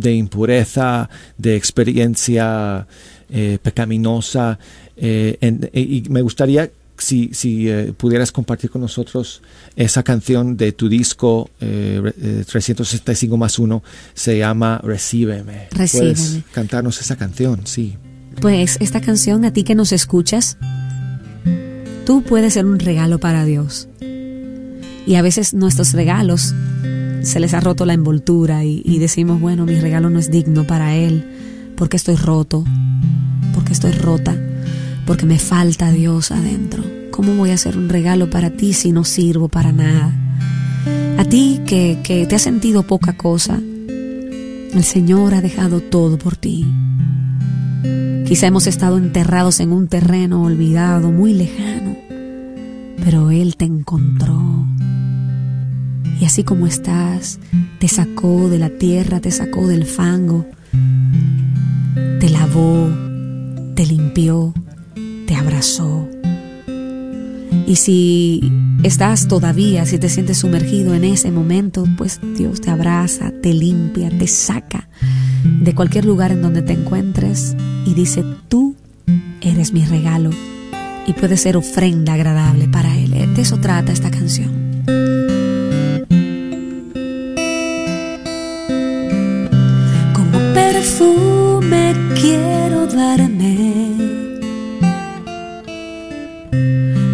de 0.00 0.14
impureza, 0.14 1.08
de 1.38 1.56
experiencia 1.56 2.86
eh, 3.30 3.58
pecaminosa. 3.62 4.58
eh, 4.96 5.38
en- 5.40 5.68
y 5.72 6.04
me 6.08 6.22
gustaría 6.22 6.70
si, 6.96 7.30
si 7.32 7.68
eh, 7.68 7.92
pudieras 7.96 8.30
compartir 8.30 8.70
con 8.70 8.80
nosotros 8.82 9.42
esa 9.74 10.04
canción 10.04 10.56
de 10.56 10.70
tu 10.70 10.88
disco 10.88 11.50
eh, 11.60 12.00
eh, 12.22 12.44
365 12.46 13.36
más 13.36 13.58
1, 13.58 13.82
se 14.14 14.38
llama 14.38 14.80
Recíbeme. 14.84 15.66
Recíbeme. 15.72 16.12
¿Puedes 16.14 16.38
cantarnos 16.52 17.00
esa 17.00 17.16
canción? 17.16 17.62
Sí. 17.66 17.96
Pues 18.40 18.76
esta 18.80 19.00
canción, 19.00 19.44
a 19.44 19.52
ti 19.52 19.64
que 19.64 19.74
nos 19.74 19.90
escuchas, 19.92 20.56
tú 22.06 22.22
puedes 22.22 22.54
ser 22.54 22.66
un 22.66 22.78
regalo 22.78 23.18
para 23.18 23.44
Dios. 23.44 23.88
Y 25.06 25.16
a 25.16 25.22
veces 25.22 25.52
nuestros 25.54 25.92
regalos 25.92 26.54
se 27.24 27.40
les 27.40 27.54
ha 27.54 27.60
roto 27.60 27.86
la 27.86 27.94
envoltura 27.94 28.64
y, 28.64 28.98
decimos, 28.98 29.40
bueno, 29.40 29.64
mi 29.64 29.78
regalo 29.78 30.10
no 30.10 30.18
es 30.18 30.30
digno 30.30 30.64
para 30.64 30.94
Él, 30.94 31.24
porque 31.76 31.96
estoy 31.96 32.16
roto, 32.16 32.64
porque 33.54 33.72
estoy 33.72 33.92
rota, 33.92 34.36
porque 35.06 35.26
me 35.26 35.38
falta 35.38 35.90
Dios 35.90 36.30
adentro. 36.30 36.84
¿Cómo 37.10 37.34
voy 37.34 37.50
a 37.50 37.54
hacer 37.54 37.78
un 37.78 37.88
regalo 37.88 38.30
para 38.30 38.50
ti 38.50 38.72
si 38.72 38.92
no 38.92 39.04
sirvo 39.04 39.48
para 39.48 39.72
nada? 39.72 40.12
A 41.18 41.24
ti 41.24 41.60
que, 41.66 42.00
que 42.02 42.26
te 42.26 42.34
has 42.34 42.42
sentido 42.42 42.82
poca 42.82 43.16
cosa, 43.16 43.56
el 43.58 44.84
Señor 44.84 45.34
ha 45.34 45.40
dejado 45.40 45.80
todo 45.80 46.18
por 46.18 46.36
ti. 46.36 46.66
Quizá 48.26 48.46
hemos 48.46 48.66
estado 48.66 48.98
enterrados 48.98 49.60
en 49.60 49.72
un 49.72 49.86
terreno 49.86 50.42
olvidado, 50.42 51.12
muy 51.12 51.34
lejano, 51.34 51.96
pero 53.04 53.30
Él 53.30 53.56
te 53.56 53.66
encontró. 53.66 54.66
Y 56.20 56.24
así 56.24 56.44
como 56.44 56.66
estás, 56.66 57.38
te 57.78 57.88
sacó 57.88 58.48
de 58.48 58.58
la 58.58 58.70
tierra, 58.70 59.20
te 59.20 59.30
sacó 59.30 59.66
del 59.66 59.84
fango, 59.84 60.46
te 62.20 62.30
lavó, 62.30 62.88
te 63.74 63.86
limpió, 63.86 64.54
te 65.26 65.34
abrazó. 65.34 66.08
Y 67.66 67.76
si 67.76 68.52
estás 68.82 69.26
todavía, 69.26 69.86
si 69.86 69.98
te 69.98 70.08
sientes 70.08 70.38
sumergido 70.38 70.94
en 70.94 71.04
ese 71.04 71.30
momento, 71.30 71.84
pues 71.96 72.20
Dios 72.36 72.60
te 72.60 72.70
abraza, 72.70 73.32
te 73.42 73.52
limpia, 73.52 74.10
te 74.10 74.26
saca 74.26 74.88
de 75.44 75.74
cualquier 75.74 76.04
lugar 76.04 76.32
en 76.32 76.42
donde 76.42 76.62
te 76.62 76.72
encuentres 76.72 77.56
y 77.86 77.94
dice, 77.94 78.24
tú 78.48 78.74
eres 79.40 79.72
mi 79.72 79.84
regalo 79.84 80.30
y 81.06 81.12
puede 81.12 81.36
ser 81.36 81.56
ofrenda 81.56 82.14
agradable 82.14 82.68
para 82.68 82.96
Él. 82.96 83.10
De 83.34 83.42
eso 83.42 83.58
trata 83.58 83.92
esta 83.92 84.10
canción. 84.10 84.74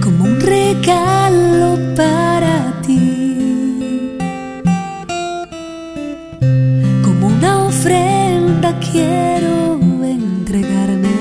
Como 0.02 0.24
un 0.24 0.38
regalo 0.40 1.78
para 1.96 2.82
ti, 2.86 4.18
como 7.02 7.28
una 7.28 7.64
ofrenda 7.64 8.78
quiero 8.92 9.80
entregarme. 10.04 11.16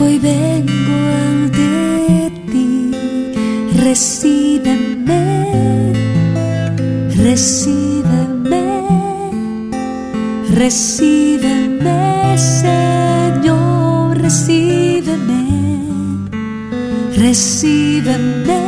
Hoy 0.00 0.18
vengo 0.20 0.96
ante 1.26 2.30
ti, 2.52 2.92
recíbeme 3.76 5.22
recíbeme, 7.16 7.91
recíbeme, 10.62 12.38
Señor, 12.38 14.16
recíbeme, 14.16 15.42
recíbeme, 17.18 18.62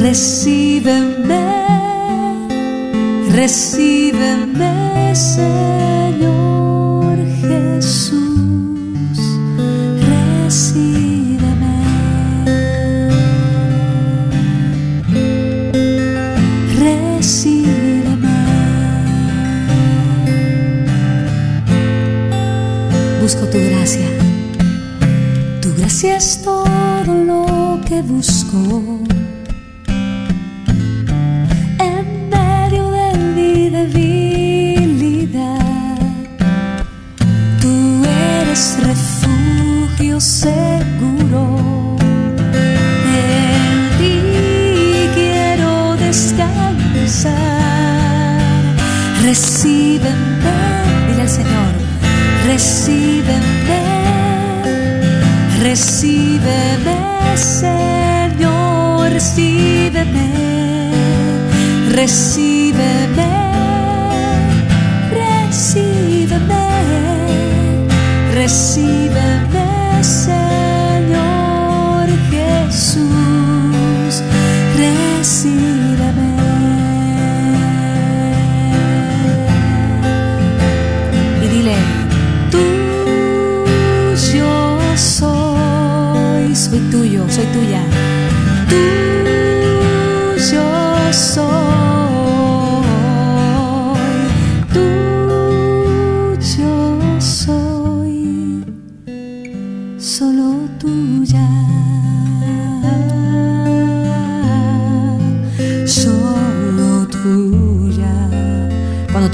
recíbeme, 0.00 1.42
recíbeme, 3.34 4.72
Señor 5.14 5.85
Gracia 26.06 26.18
es 26.18 26.42
todo 26.42 27.14
lo 27.24 27.80
que 27.84 28.00
busco. 28.00 29.05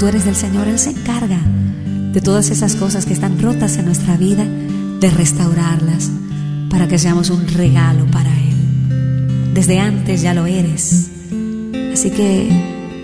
Tú 0.03 0.09
eres 0.09 0.25
del 0.25 0.35
Señor, 0.35 0.67
Él 0.67 0.79
se 0.79 0.89
encarga 0.89 1.39
de 2.11 2.19
todas 2.19 2.49
esas 2.49 2.75
cosas 2.75 3.05
que 3.05 3.13
están 3.13 3.41
rotas 3.41 3.77
en 3.77 3.85
nuestra 3.85 4.17
vida, 4.17 4.43
de 4.43 5.09
restaurarlas 5.09 6.11
para 6.69 6.89
que 6.89 6.99
seamos 6.99 7.29
un 7.29 7.47
regalo 7.47 8.05
para 8.07 8.29
Él. 8.29 9.53
Desde 9.53 9.79
antes 9.79 10.21
ya 10.21 10.33
lo 10.33 10.45
eres. 10.45 11.09
Así 11.93 12.11
que 12.11 12.49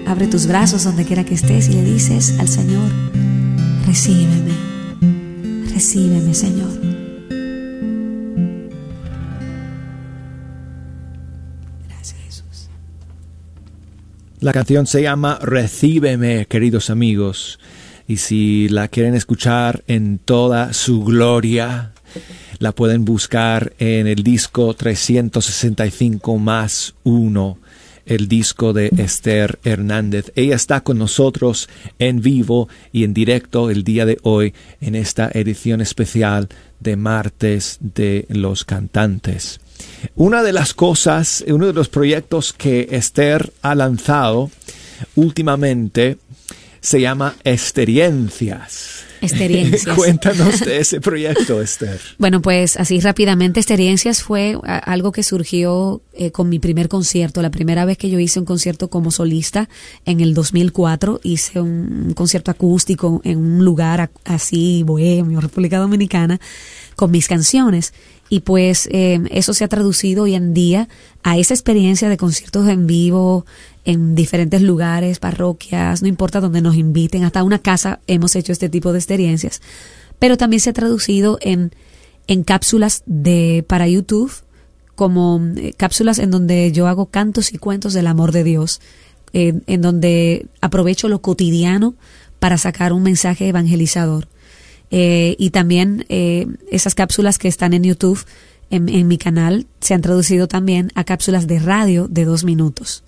abre 0.07 0.27
tus 0.27 0.45
brazos 0.45 0.83
donde 0.83 1.05
quiera 1.05 1.23
que 1.23 1.35
estés 1.35 1.69
y 1.69 1.71
le 1.71 1.85
dices 1.85 2.35
al 2.37 2.49
Señor, 2.49 2.91
recíbeme, 3.87 4.51
recíbeme 5.73 6.33
Señor. 6.33 6.78
La 14.41 14.53
canción 14.53 14.87
se 14.87 15.01
llama 15.01 15.37
Recíbeme, 15.41 16.45
queridos 16.45 16.89
amigos. 16.89 17.59
Y 18.07 18.17
si 18.17 18.69
la 18.69 18.87
quieren 18.87 19.13
escuchar 19.13 19.83
en 19.85 20.17
toda 20.17 20.71
su 20.71 21.03
gloria, 21.03 21.91
la 22.59 22.71
pueden 22.71 23.03
buscar 23.03 23.73
en 23.79 24.07
el 24.07 24.23
disco 24.23 24.73
365 24.75 26.37
más 26.37 26.95
1, 27.03 27.57
el 28.05 28.29
disco 28.29 28.71
de 28.71 28.89
Esther 28.97 29.59
Hernández. 29.65 30.31
Ella 30.35 30.55
está 30.55 30.85
con 30.85 30.97
nosotros 30.97 31.67
en 31.99 32.21
vivo 32.21 32.69
y 32.93 33.03
en 33.03 33.13
directo 33.13 33.69
el 33.69 33.83
día 33.83 34.05
de 34.05 34.19
hoy 34.23 34.53
en 34.79 34.95
esta 34.95 35.29
edición 35.33 35.81
especial 35.81 36.47
de 36.79 36.95
Martes 36.95 37.77
de 37.81 38.25
los 38.29 38.63
Cantantes. 38.63 39.59
Una 40.15 40.43
de 40.43 40.53
las 40.53 40.73
cosas, 40.73 41.43
uno 41.47 41.67
de 41.67 41.73
los 41.73 41.89
proyectos 41.89 42.53
que 42.53 42.87
Esther 42.91 43.51
ha 43.61 43.75
lanzado 43.75 44.51
últimamente 45.15 46.17
se 46.81 47.01
llama 47.01 47.35
Experiencias. 47.43 49.05
Experiencias. 49.21 49.95
Cuéntanos 49.95 50.61
de 50.61 50.79
ese 50.79 51.01
proyecto, 51.01 51.61
Esther. 51.61 51.99
Bueno, 52.17 52.41
pues 52.41 52.77
así 52.77 52.99
rápidamente, 53.01 53.59
Experiencias 53.59 54.23
fue 54.23 54.57
algo 54.63 55.11
que 55.11 55.23
surgió 55.23 56.01
eh, 56.13 56.31
con 56.31 56.47
mi 56.47 56.59
primer 56.59 56.87
concierto. 56.87 57.41
La 57.41 57.51
primera 57.51 57.83
vez 57.85 57.97
que 57.97 58.09
yo 58.09 58.19
hice 58.19 58.39
un 58.39 58.45
concierto 58.45 58.89
como 58.89 59.11
solista 59.11 59.67
en 60.05 60.21
el 60.21 60.33
2004, 60.33 61.19
hice 61.23 61.59
un, 61.59 62.05
un 62.07 62.13
concierto 62.13 62.51
acústico 62.51 63.21
en 63.25 63.39
un 63.39 63.65
lugar 63.65 64.09
así, 64.23 64.83
bohemio, 64.83 65.41
República 65.41 65.79
Dominicana, 65.79 66.39
con 66.95 67.11
mis 67.11 67.27
canciones. 67.27 67.93
Y 68.29 68.41
pues 68.41 68.87
eh, 68.91 69.19
eso 69.31 69.53
se 69.53 69.63
ha 69.63 69.67
traducido 69.67 70.23
hoy 70.23 70.35
en 70.35 70.53
día 70.53 70.87
a 71.23 71.37
esa 71.37 71.53
experiencia 71.53 72.09
de 72.09 72.17
conciertos 72.17 72.67
en 72.67 72.85
vivo 72.85 73.45
en 73.85 74.13
diferentes 74.13 74.61
lugares, 74.61 75.17
parroquias, 75.19 76.03
no 76.03 76.07
importa 76.07 76.39
donde 76.39 76.61
nos 76.61 76.75
inviten, 76.75 77.23
hasta 77.23 77.43
una 77.43 77.59
casa 77.59 78.01
hemos 78.05 78.35
hecho 78.35 78.51
este 78.51 78.69
tipo 78.69 78.93
de 78.93 78.99
experiencias. 78.99 79.61
Pero 80.19 80.37
también 80.37 80.59
se 80.59 80.69
ha 80.69 80.73
traducido 80.73 81.39
en, 81.41 81.71
en 82.27 82.43
cápsulas 82.43 83.01
de 83.07 83.65
para 83.67 83.87
YouTube, 83.87 84.31
como 84.95 85.41
eh, 85.55 85.73
cápsulas 85.75 86.19
en 86.19 86.29
donde 86.29 86.71
yo 86.71 86.87
hago 86.87 87.07
cantos 87.07 87.51
y 87.51 87.57
cuentos 87.57 87.93
del 87.93 88.05
amor 88.05 88.31
de 88.31 88.43
Dios, 88.43 88.79
en 89.31 89.81
donde 89.81 90.47
aprovecho 90.59 91.07
lo 91.07 91.21
cotidiano 91.21 91.93
para 92.39 92.57
sacar 92.57 92.93
un 92.93 93.03
mensaje 93.03 93.47
evangelizador. 93.47 94.27
Eh, 94.91 95.35
y 95.37 95.51
también 95.51 96.05
eh, 96.09 96.47
esas 96.71 96.95
cápsulas 96.95 97.37
que 97.37 97.47
están 97.47 97.73
en 97.73 97.83
YouTube, 97.83 98.23
en, 98.71 99.07
mi 99.07 99.17
canal, 99.17 99.65
se 99.79 99.95
han 99.95 100.01
traducido 100.01 100.47
también 100.47 100.91
a 100.93 101.03
cápsulas 101.03 101.47
de 101.47 101.59
radio 101.59 102.07
de 102.07 102.25
dos 102.25 102.43
minutos. 102.43 103.03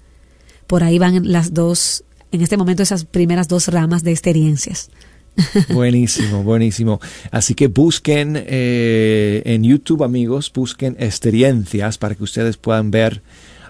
Por 0.66 0.84
ahí 0.84 0.98
van 0.98 1.32
las 1.32 1.54
dos, 1.54 2.04
en 2.32 2.42
este 2.42 2.58
momento 2.58 2.82
esas 2.82 3.06
primeras 3.06 3.48
dos 3.48 3.68
ramas 3.68 4.04
de 4.04 4.12
experiencias. 4.12 4.90
Buenísimo, 5.70 6.44
buenísimo. 6.44 7.00
Así 7.30 7.54
que 7.54 7.68
busquen 7.68 8.34
eh, 8.36 9.44
en 9.46 9.64
YouTube, 9.64 10.04
amigos, 10.04 10.52
busquen 10.54 10.98
experiencias 11.00 11.98
para 11.98 12.16
que 12.16 12.24
ustedes 12.24 12.58
puedan 12.58 12.92
ver 12.92 13.22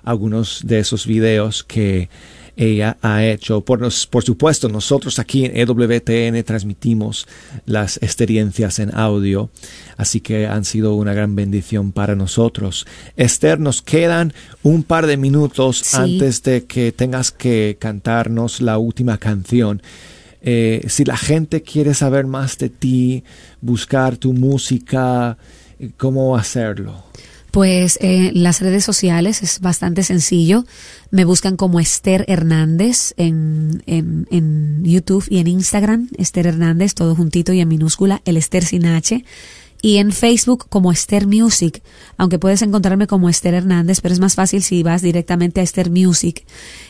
algunos 0.03 0.61
de 0.65 0.79
esos 0.79 1.05
videos 1.05 1.63
que 1.63 2.09
ella 2.55 2.97
ha 3.01 3.23
hecho. 3.25 3.61
Por, 3.61 3.79
nos- 3.81 4.07
por 4.07 4.23
supuesto, 4.23 4.69
nosotros 4.69 5.19
aquí 5.19 5.45
en 5.45 5.55
EWTN 5.57 6.43
transmitimos 6.43 7.27
las 7.65 7.97
experiencias 8.03 8.79
en 8.79 8.93
audio, 8.95 9.49
así 9.97 10.19
que 10.21 10.47
han 10.47 10.65
sido 10.65 10.95
una 10.95 11.13
gran 11.13 11.35
bendición 11.35 11.91
para 11.91 12.15
nosotros. 12.15 12.85
Esther, 13.15 13.59
nos 13.59 13.81
quedan 13.81 14.33
un 14.63 14.83
par 14.83 15.07
de 15.07 15.17
minutos 15.17 15.77
Sí. 15.77 15.97
antes 15.97 16.43
de 16.43 16.65
que 16.65 16.91
tengas 16.91 17.31
que 17.31 17.77
cantarnos 17.79 18.61
la 18.61 18.77
última 18.77 19.17
canción. 19.17 19.81
Eh, 20.43 20.85
si 20.87 21.05
la 21.05 21.17
gente 21.17 21.61
quiere 21.61 21.93
saber 21.93 22.25
más 22.25 22.57
de 22.57 22.69
ti, 22.69 23.23
buscar 23.61 24.17
tu 24.17 24.33
música, 24.33 25.37
¿cómo 25.97 26.35
hacerlo? 26.35 27.03
Pues 27.51 27.99
eh, 28.01 28.31
las 28.33 28.61
redes 28.61 28.85
sociales 28.85 29.43
es 29.43 29.59
bastante 29.59 30.03
sencillo. 30.03 30.65
Me 31.09 31.25
buscan 31.25 31.57
como 31.57 31.81
Esther 31.81 32.23
Hernández 32.29 33.13
en, 33.17 33.83
en, 33.85 34.25
en 34.31 34.83
YouTube 34.85 35.25
y 35.29 35.39
en 35.39 35.47
Instagram, 35.47 36.07
Esther 36.17 36.47
Hernández, 36.47 36.93
todo 36.93 37.13
juntito 37.13 37.51
y 37.51 37.59
en 37.59 37.67
minúscula, 37.67 38.21
el 38.23 38.37
Esther 38.37 38.63
sin 38.63 38.85
H. 38.85 39.25
Y 39.81 39.97
en 39.97 40.11
Facebook 40.11 40.67
como 40.69 40.91
Esther 40.91 41.25
Music, 41.25 41.81
aunque 42.15 42.37
puedes 42.37 42.61
encontrarme 42.61 43.07
como 43.07 43.29
Esther 43.29 43.55
Hernández, 43.55 43.99
pero 43.99 44.13
es 44.13 44.19
más 44.19 44.35
fácil 44.35 44.61
si 44.61 44.83
vas 44.83 45.01
directamente 45.01 45.59
a 45.59 45.63
Esther 45.63 45.89
Music. 45.89 46.45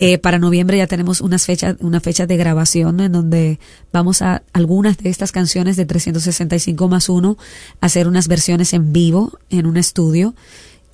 Eh, 0.01 0.19
para 0.19 0.41
noviembre 0.41 0.77
ya 0.77 0.89
tenemos 0.89 1.21
unas 1.21 1.47
fechas, 1.47 1.77
una 1.79 2.01
fecha 2.01 2.27
de 2.27 2.37
grabación 2.37 2.99
en 2.99 3.13
donde 3.13 3.61
vamos 3.93 4.23
a 4.23 4.43
algunas 4.53 4.99
de 4.99 5.09
estas 5.09 5.31
canciones 5.31 5.77
de 5.77 5.87
365 5.87 6.89
más 6.89 7.09
1 7.09 7.39
hacer 7.81 8.09
unas 8.09 8.27
versiones 8.27 8.73
en 8.73 8.93
vivo 8.93 9.39
en 9.51 9.67
un 9.67 9.77
estudio 9.77 10.35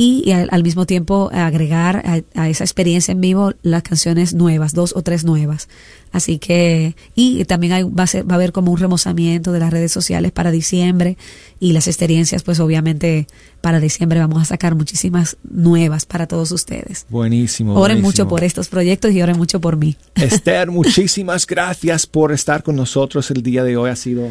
y, 0.02 0.22
y 0.24 0.32
al, 0.32 0.48
al 0.50 0.62
mismo 0.62 0.86
tiempo 0.86 1.28
agregar 1.30 2.02
a, 2.06 2.40
a 2.40 2.48
esa 2.48 2.64
experiencia 2.64 3.12
en 3.12 3.20
vivo 3.20 3.52
las 3.60 3.82
canciones 3.82 4.32
nuevas, 4.32 4.72
dos 4.72 4.94
o 4.96 5.02
tres 5.02 5.26
nuevas. 5.26 5.68
Así 6.10 6.38
que, 6.38 6.96
y 7.14 7.44
también 7.44 7.74
hay, 7.74 7.82
va, 7.82 8.04
a 8.04 8.06
ser- 8.06 8.28
va 8.28 8.32
a 8.32 8.36
haber 8.36 8.52
como 8.52 8.72
un 8.72 8.78
remozamiento 8.78 9.52
de 9.52 9.58
las 9.60 9.70
redes 9.70 9.92
sociales 9.92 10.32
para 10.32 10.50
diciembre 10.50 11.18
y 11.60 11.72
las 11.74 11.86
experiencias, 11.86 12.42
pues 12.42 12.60
obviamente 12.60 13.26
para 13.60 13.78
diciembre 13.78 14.18
vamos 14.20 14.40
a 14.40 14.44
sacar 14.46 14.74
muchísimas 14.74 15.36
nuevas 15.48 16.06
para 16.06 16.26
todos 16.26 16.50
ustedes. 16.50 17.04
Buenísimo. 17.10 17.72
Oren 17.74 17.98
buenísimo. 18.00 18.06
mucho 18.08 18.28
por 18.28 18.42
estos 18.42 18.68
proyectos 18.68 19.12
y 19.12 19.20
oren 19.20 19.36
mucho 19.36 19.60
por 19.60 19.76
mí. 19.76 19.96
Esther, 20.14 20.70
muchísimas 20.70 21.46
gracias 21.46 22.06
por 22.06 22.32
estar 22.32 22.62
con 22.62 22.74
nosotros 22.74 23.30
el 23.30 23.42
día 23.42 23.62
de 23.64 23.76
hoy. 23.76 23.90
Ha 23.90 23.96
sido 23.96 24.28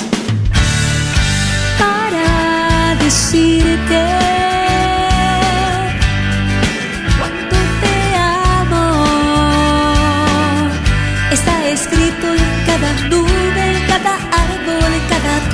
para 1.77 2.95
decirte 3.03 4.34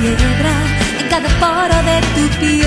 en 0.04 1.08
cada 1.08 1.28
poro 1.38 1.76
de 1.88 2.00
tu 2.14 2.24
piel. 2.40 2.66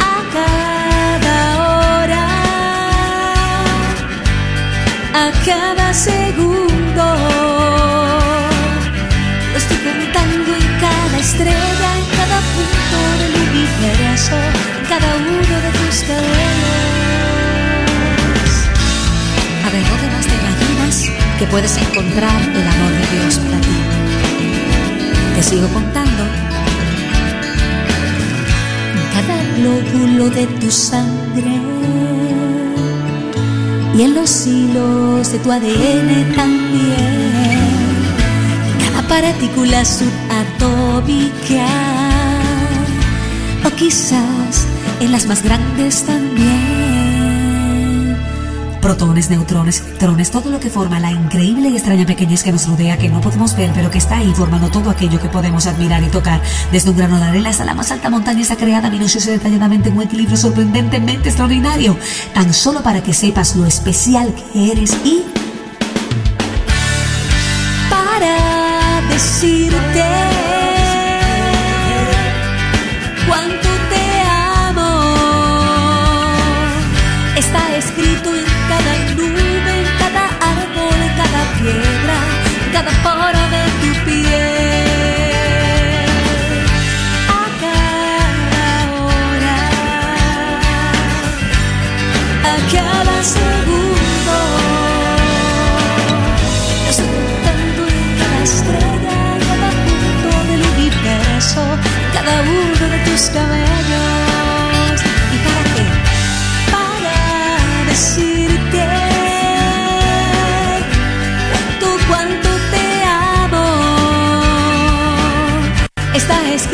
A 0.00 0.16
cada 0.38 1.38
hora, 1.66 2.26
a 5.12 5.26
cada 5.44 5.92
segundo. 5.92 7.06
Lo 9.52 9.58
estoy 9.58 9.78
contando 9.78 10.50
en 10.54 10.66
cada 10.84 11.18
estrella, 11.18 11.90
en 11.98 12.06
cada 12.18 12.38
punto 12.54 12.96
del 13.20 13.34
universo, 13.48 14.36
en 14.78 14.86
cada 14.88 15.08
uno 15.16 15.54
de 15.64 15.70
tus 15.78 15.96
cabellos. 16.08 16.28
A 19.66 19.68
ver, 19.72 19.82
¿dónde 19.90 20.06
más 20.14 20.26
te 20.26 20.34
imaginas 20.34 20.96
que 21.40 21.46
puedes 21.46 21.76
encontrar 21.76 22.40
el 22.40 22.68
amor 22.68 22.92
de 22.92 23.06
Dios 23.16 23.38
para 23.38 23.60
ti? 23.60 23.87
Te 25.38 25.44
sigo 25.44 25.68
contando. 25.68 26.24
Cada 29.14 29.36
glóbulo 29.56 30.30
de 30.30 30.46
tu 30.58 30.68
sangre 30.68 31.60
y 33.96 34.02
en 34.02 34.14
los 34.16 34.48
hilos 34.48 35.30
de 35.30 35.38
tu 35.38 35.52
ADN 35.52 36.34
también. 36.34 37.68
Cada 38.82 39.06
partícula 39.06 39.84
subatómica 39.84 41.68
o 43.64 43.70
quizás 43.76 44.66
en 44.98 45.12
las 45.12 45.26
más 45.26 45.44
grandes 45.44 46.02
también. 46.02 46.27
Protones, 48.80 49.28
neutrones, 49.30 49.82
electrones, 49.98 50.30
todo 50.30 50.50
lo 50.50 50.60
que 50.60 50.70
forma 50.70 51.00
la 51.00 51.10
increíble 51.10 51.68
y 51.68 51.76
extraña 51.76 52.06
pequeñez 52.06 52.44
que 52.44 52.52
nos 52.52 52.68
rodea, 52.68 52.96
que 52.96 53.08
no 53.08 53.20
podemos 53.20 53.56
ver, 53.56 53.72
pero 53.74 53.90
que 53.90 53.98
está 53.98 54.18
ahí 54.18 54.32
formando 54.34 54.70
todo 54.70 54.90
aquello 54.90 55.20
que 55.20 55.28
podemos 55.28 55.66
admirar 55.66 56.02
y 56.02 56.06
tocar, 56.06 56.40
desde 56.70 56.90
un 56.90 56.96
grano 56.96 57.18
de 57.18 57.24
arena 57.24 57.50
hasta 57.50 57.64
la 57.64 57.74
más 57.74 57.90
alta 57.90 58.08
montaña 58.08 58.42
está 58.42 58.56
creada 58.56 58.88
minuciosa 58.90 59.30
y 59.30 59.32
detalladamente 59.32 59.88
en 59.88 59.96
un 59.96 60.04
equilibrio 60.04 60.36
sorprendentemente 60.36 61.28
extraordinario, 61.28 61.96
tan 62.32 62.54
solo 62.54 62.82
para 62.82 63.02
que 63.02 63.12
sepas 63.12 63.56
lo 63.56 63.66
especial 63.66 64.32
que 64.52 64.72
eres 64.72 64.96
y 65.04 65.22
para 67.90 69.02
decirte 69.10 69.67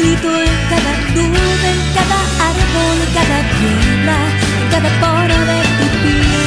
En 0.04 0.20
cada 0.68 0.92
nube, 1.14 1.70
en 1.72 1.80
cada 1.94 2.18
árbol, 2.50 2.96
en 3.00 3.10
cada 3.14 3.38
piedra, 3.56 4.16
en 4.60 4.66
cada 4.70 4.90
poro 5.00 5.38
de 5.48 5.58
tu 5.78 5.86
piel. 6.02 6.44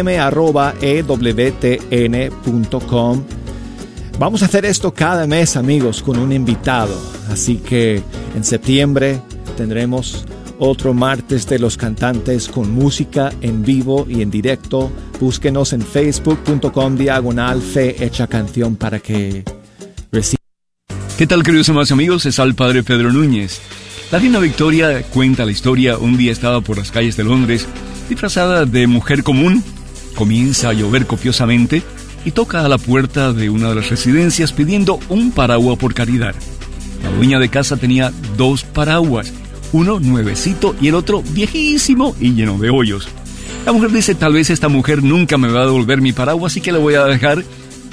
Vamos 4.17 4.41
a 4.41 4.45
hacer 4.45 4.65
esto 4.65 4.91
cada 4.91 5.27
mes, 5.27 5.55
amigos, 5.55 6.01
con 6.01 6.17
un 6.17 6.31
invitado. 6.31 6.99
Así 7.29 7.57
que 7.57 8.01
en 8.35 8.43
septiembre 8.43 9.21
tendremos 9.55 10.25
otro 10.63 10.93
martes 10.93 11.47
de 11.47 11.59
los 11.59 11.77
cantantes 11.77 12.47
con 12.47 12.71
música 12.71 13.33
en 13.41 13.63
vivo 13.63 14.05
y 14.09 14.21
en 14.21 14.31
directo. 14.31 14.91
Búsquenos 15.19 15.73
en 15.73 15.81
facebook.com 15.81 16.95
diagonal 16.95 17.61
fe 17.61 18.03
hecha 18.03 18.27
canción 18.27 18.75
para 18.75 18.99
que 18.99 19.43
reciban. 20.11 20.39
¿Qué 21.17 21.27
tal, 21.27 21.43
queridos 21.43 21.69
amados 21.69 21.91
amigos? 21.91 22.25
Es 22.25 22.39
al 22.39 22.55
padre 22.55 22.81
Pedro 22.83 23.11
Núñez. 23.11 23.59
La 24.11 24.19
reina 24.19 24.39
Victoria 24.39 25.03
cuenta 25.03 25.45
la 25.45 25.51
historia. 25.51 25.97
Un 25.97 26.17
día 26.17 26.31
estaba 26.31 26.61
por 26.61 26.77
las 26.77 26.91
calles 26.91 27.17
de 27.17 27.23
Londres, 27.23 27.67
disfrazada 28.09 28.65
de 28.65 28.87
mujer 28.87 29.23
común. 29.23 29.63
Comienza 30.15 30.69
a 30.69 30.73
llover 30.73 31.05
copiosamente 31.07 31.83
y 32.25 32.31
toca 32.31 32.63
a 32.63 32.69
la 32.69 32.77
puerta 32.77 33.33
de 33.33 33.49
una 33.49 33.69
de 33.69 33.75
las 33.75 33.89
residencias 33.89 34.53
pidiendo 34.53 34.99
un 35.09 35.31
paraguas 35.31 35.77
por 35.77 35.93
caridad. 35.93 36.35
La 37.03 37.11
dueña 37.11 37.39
de 37.39 37.49
casa 37.49 37.75
tenía 37.75 38.13
dos 38.37 38.63
paraguas, 38.63 39.33
uno 39.73 39.99
nuevecito 39.99 40.75
y 40.79 40.87
el 40.87 40.95
otro 40.95 41.21
viejísimo 41.31 42.15
y 42.19 42.33
lleno 42.33 42.57
de 42.57 42.69
hoyos. 42.69 43.09
La 43.65 43.71
mujer 43.71 43.91
dice, 43.91 44.15
tal 44.15 44.33
vez 44.33 44.49
esta 44.49 44.69
mujer 44.69 45.03
nunca 45.03 45.37
me 45.37 45.49
va 45.49 45.61
a 45.61 45.65
devolver 45.65 46.01
mi 46.01 46.13
paraguas, 46.13 46.53
así 46.53 46.61
que 46.61 46.71
le 46.71 46.79
voy 46.79 46.95
a 46.95 47.05
dejar 47.05 47.43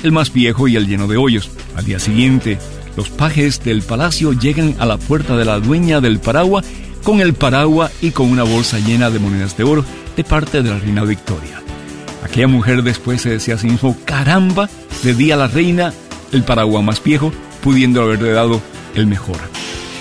el 0.03 0.12
más 0.12 0.33
viejo 0.33 0.68
y 0.68 0.76
el 0.76 0.87
lleno 0.87 1.09
de 1.09 1.16
hoyos. 1.16 1.51
Al 1.76 1.85
día 1.85 1.99
siguiente, 1.99 2.59
los 2.97 3.09
pajes 3.09 3.62
del 3.64 3.83
palacio 3.83 4.33
llegan 4.33 4.74
a 4.78 4.87
la 4.87 4.99
puerta 4.99 5.37
de 5.37 5.45
la 5.45 5.61
dueña 5.61 6.01
del 6.01 6.18
paraguas 6.18 6.64
con 7.03 7.20
el 7.20 7.35
paraguas 7.35 7.93
y 8.03 8.11
con 8.11 8.31
una 8.31 8.43
bolsa 8.43 8.78
llena 8.78 9.11
de 9.11 9.18
monedas 9.18 9.57
de 9.57 9.64
oro 9.64 9.85
de 10.16 10.24
parte 10.24 10.62
de 10.62 10.70
la 10.70 10.78
reina 10.78 11.05
Victoria. 11.05 11.62
Aquella 12.22 12.49
mujer 12.49 12.83
después 12.83 13.22
se 13.22 13.31
decía 13.31 13.55
a 13.55 13.59
sí 13.59 13.68
mismo, 13.68 13.97
caramba, 14.05 14.68
le 15.03 15.14
di 15.14 15.31
a 15.31 15.37
la 15.37 15.49
reina 15.49 15.95
el 16.33 16.43
paraguas 16.43 16.85
más 16.85 17.03
viejo, 17.03 17.33
pudiendo 17.62 18.03
haberle 18.03 18.33
dado 18.33 18.61
el 18.95 19.07
mejor. 19.07 19.49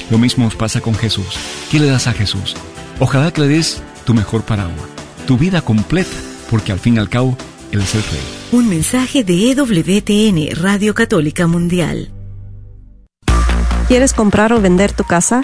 Lo 0.09 0.17
mismo 0.17 0.47
os 0.47 0.55
pasa 0.55 0.81
con 0.81 0.95
Jesús. 0.95 1.37
¿Qué 1.69 1.79
le 1.79 1.87
das 1.87 2.07
a 2.07 2.13
Jesús? 2.13 2.55
Ojalá 2.99 3.31
que 3.31 3.41
le 3.41 3.47
des 3.47 3.81
tu 4.05 4.13
mejor 4.13 4.43
paraguas, 4.43 4.89
tu 5.27 5.37
vida 5.37 5.61
completa, 5.61 6.15
porque 6.49 6.71
al 6.71 6.79
fin 6.79 6.95
y 6.95 6.99
al 6.99 7.09
cabo, 7.09 7.37
Él 7.71 7.81
es 7.81 7.93
el 7.93 8.03
Rey. 8.03 8.21
Un 8.51 8.69
mensaje 8.69 9.23
de 9.23 9.51
EWTN, 9.51 10.55
Radio 10.61 10.95
Católica 10.95 11.45
Mundial. 11.45 12.11
¿Quieres 13.87 14.13
comprar 14.13 14.53
o 14.53 14.61
vender 14.61 14.93
tu 14.93 15.03
casa? 15.03 15.43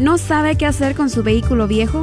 ¿No 0.00 0.16
sabe 0.16 0.56
qué 0.56 0.64
hacer 0.64 0.94
con 0.94 1.10
su 1.10 1.22
vehículo 1.22 1.68
viejo? 1.68 2.00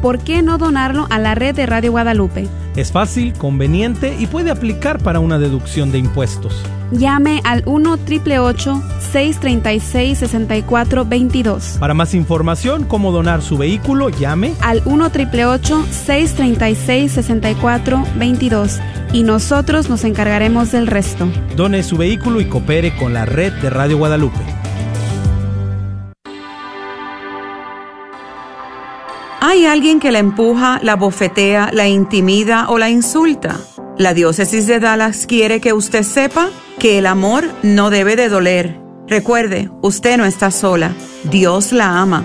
¿Por 0.00 0.20
qué 0.20 0.42
no 0.42 0.58
donarlo 0.58 1.08
a 1.10 1.18
la 1.18 1.34
red 1.34 1.56
de 1.56 1.66
Radio 1.66 1.90
Guadalupe? 1.90 2.46
Es 2.76 2.92
fácil, 2.92 3.32
conveniente 3.32 4.16
y 4.16 4.28
puede 4.28 4.52
aplicar 4.52 5.02
para 5.02 5.18
una 5.18 5.40
deducción 5.40 5.90
de 5.90 5.98
impuestos. 5.98 6.62
Llame 6.92 7.40
al 7.42 7.64
1 7.66 7.94
888 7.94 8.82
636 9.12 10.18
6422 10.18 11.78
Para 11.80 11.94
más 11.94 12.14
información, 12.14 12.84
cómo 12.84 13.10
donar 13.10 13.42
su 13.42 13.58
vehículo, 13.58 14.08
llame 14.08 14.54
al 14.60 14.80
1 14.84 15.06
888 15.06 15.86
636 15.90 17.10
6422 17.10 18.78
y 19.12 19.24
nosotros 19.24 19.90
nos 19.90 20.04
encargaremos 20.04 20.70
del 20.70 20.86
resto. 20.86 21.26
Done 21.56 21.82
su 21.82 21.96
vehículo 21.96 22.40
y 22.40 22.44
coopere 22.44 22.94
con 22.96 23.12
la 23.12 23.24
red 23.24 23.52
de 23.54 23.68
Radio 23.68 23.98
Guadalupe. 23.98 24.61
¿Hay 29.52 29.66
alguien 29.66 30.00
que 30.00 30.12
la 30.12 30.18
empuja, 30.18 30.80
la 30.82 30.96
bofetea, 30.96 31.72
la 31.74 31.86
intimida 31.86 32.70
o 32.70 32.78
la 32.78 32.88
insulta? 32.88 33.60
La 33.98 34.14
diócesis 34.14 34.66
de 34.66 34.80
Dallas 34.80 35.26
quiere 35.26 35.60
que 35.60 35.74
usted 35.74 36.04
sepa 36.04 36.48
que 36.78 36.96
el 36.96 37.04
amor 37.04 37.44
no 37.62 37.90
debe 37.90 38.16
de 38.16 38.30
doler. 38.30 38.80
Recuerde, 39.06 39.68
usted 39.82 40.16
no 40.16 40.24
está 40.24 40.50
sola. 40.50 40.94
Dios 41.24 41.72
la 41.72 42.00
ama. 42.00 42.24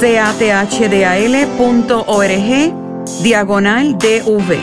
cathdal.org, 0.02 1.44
diagonal 3.22 3.96
DV. 3.98 4.56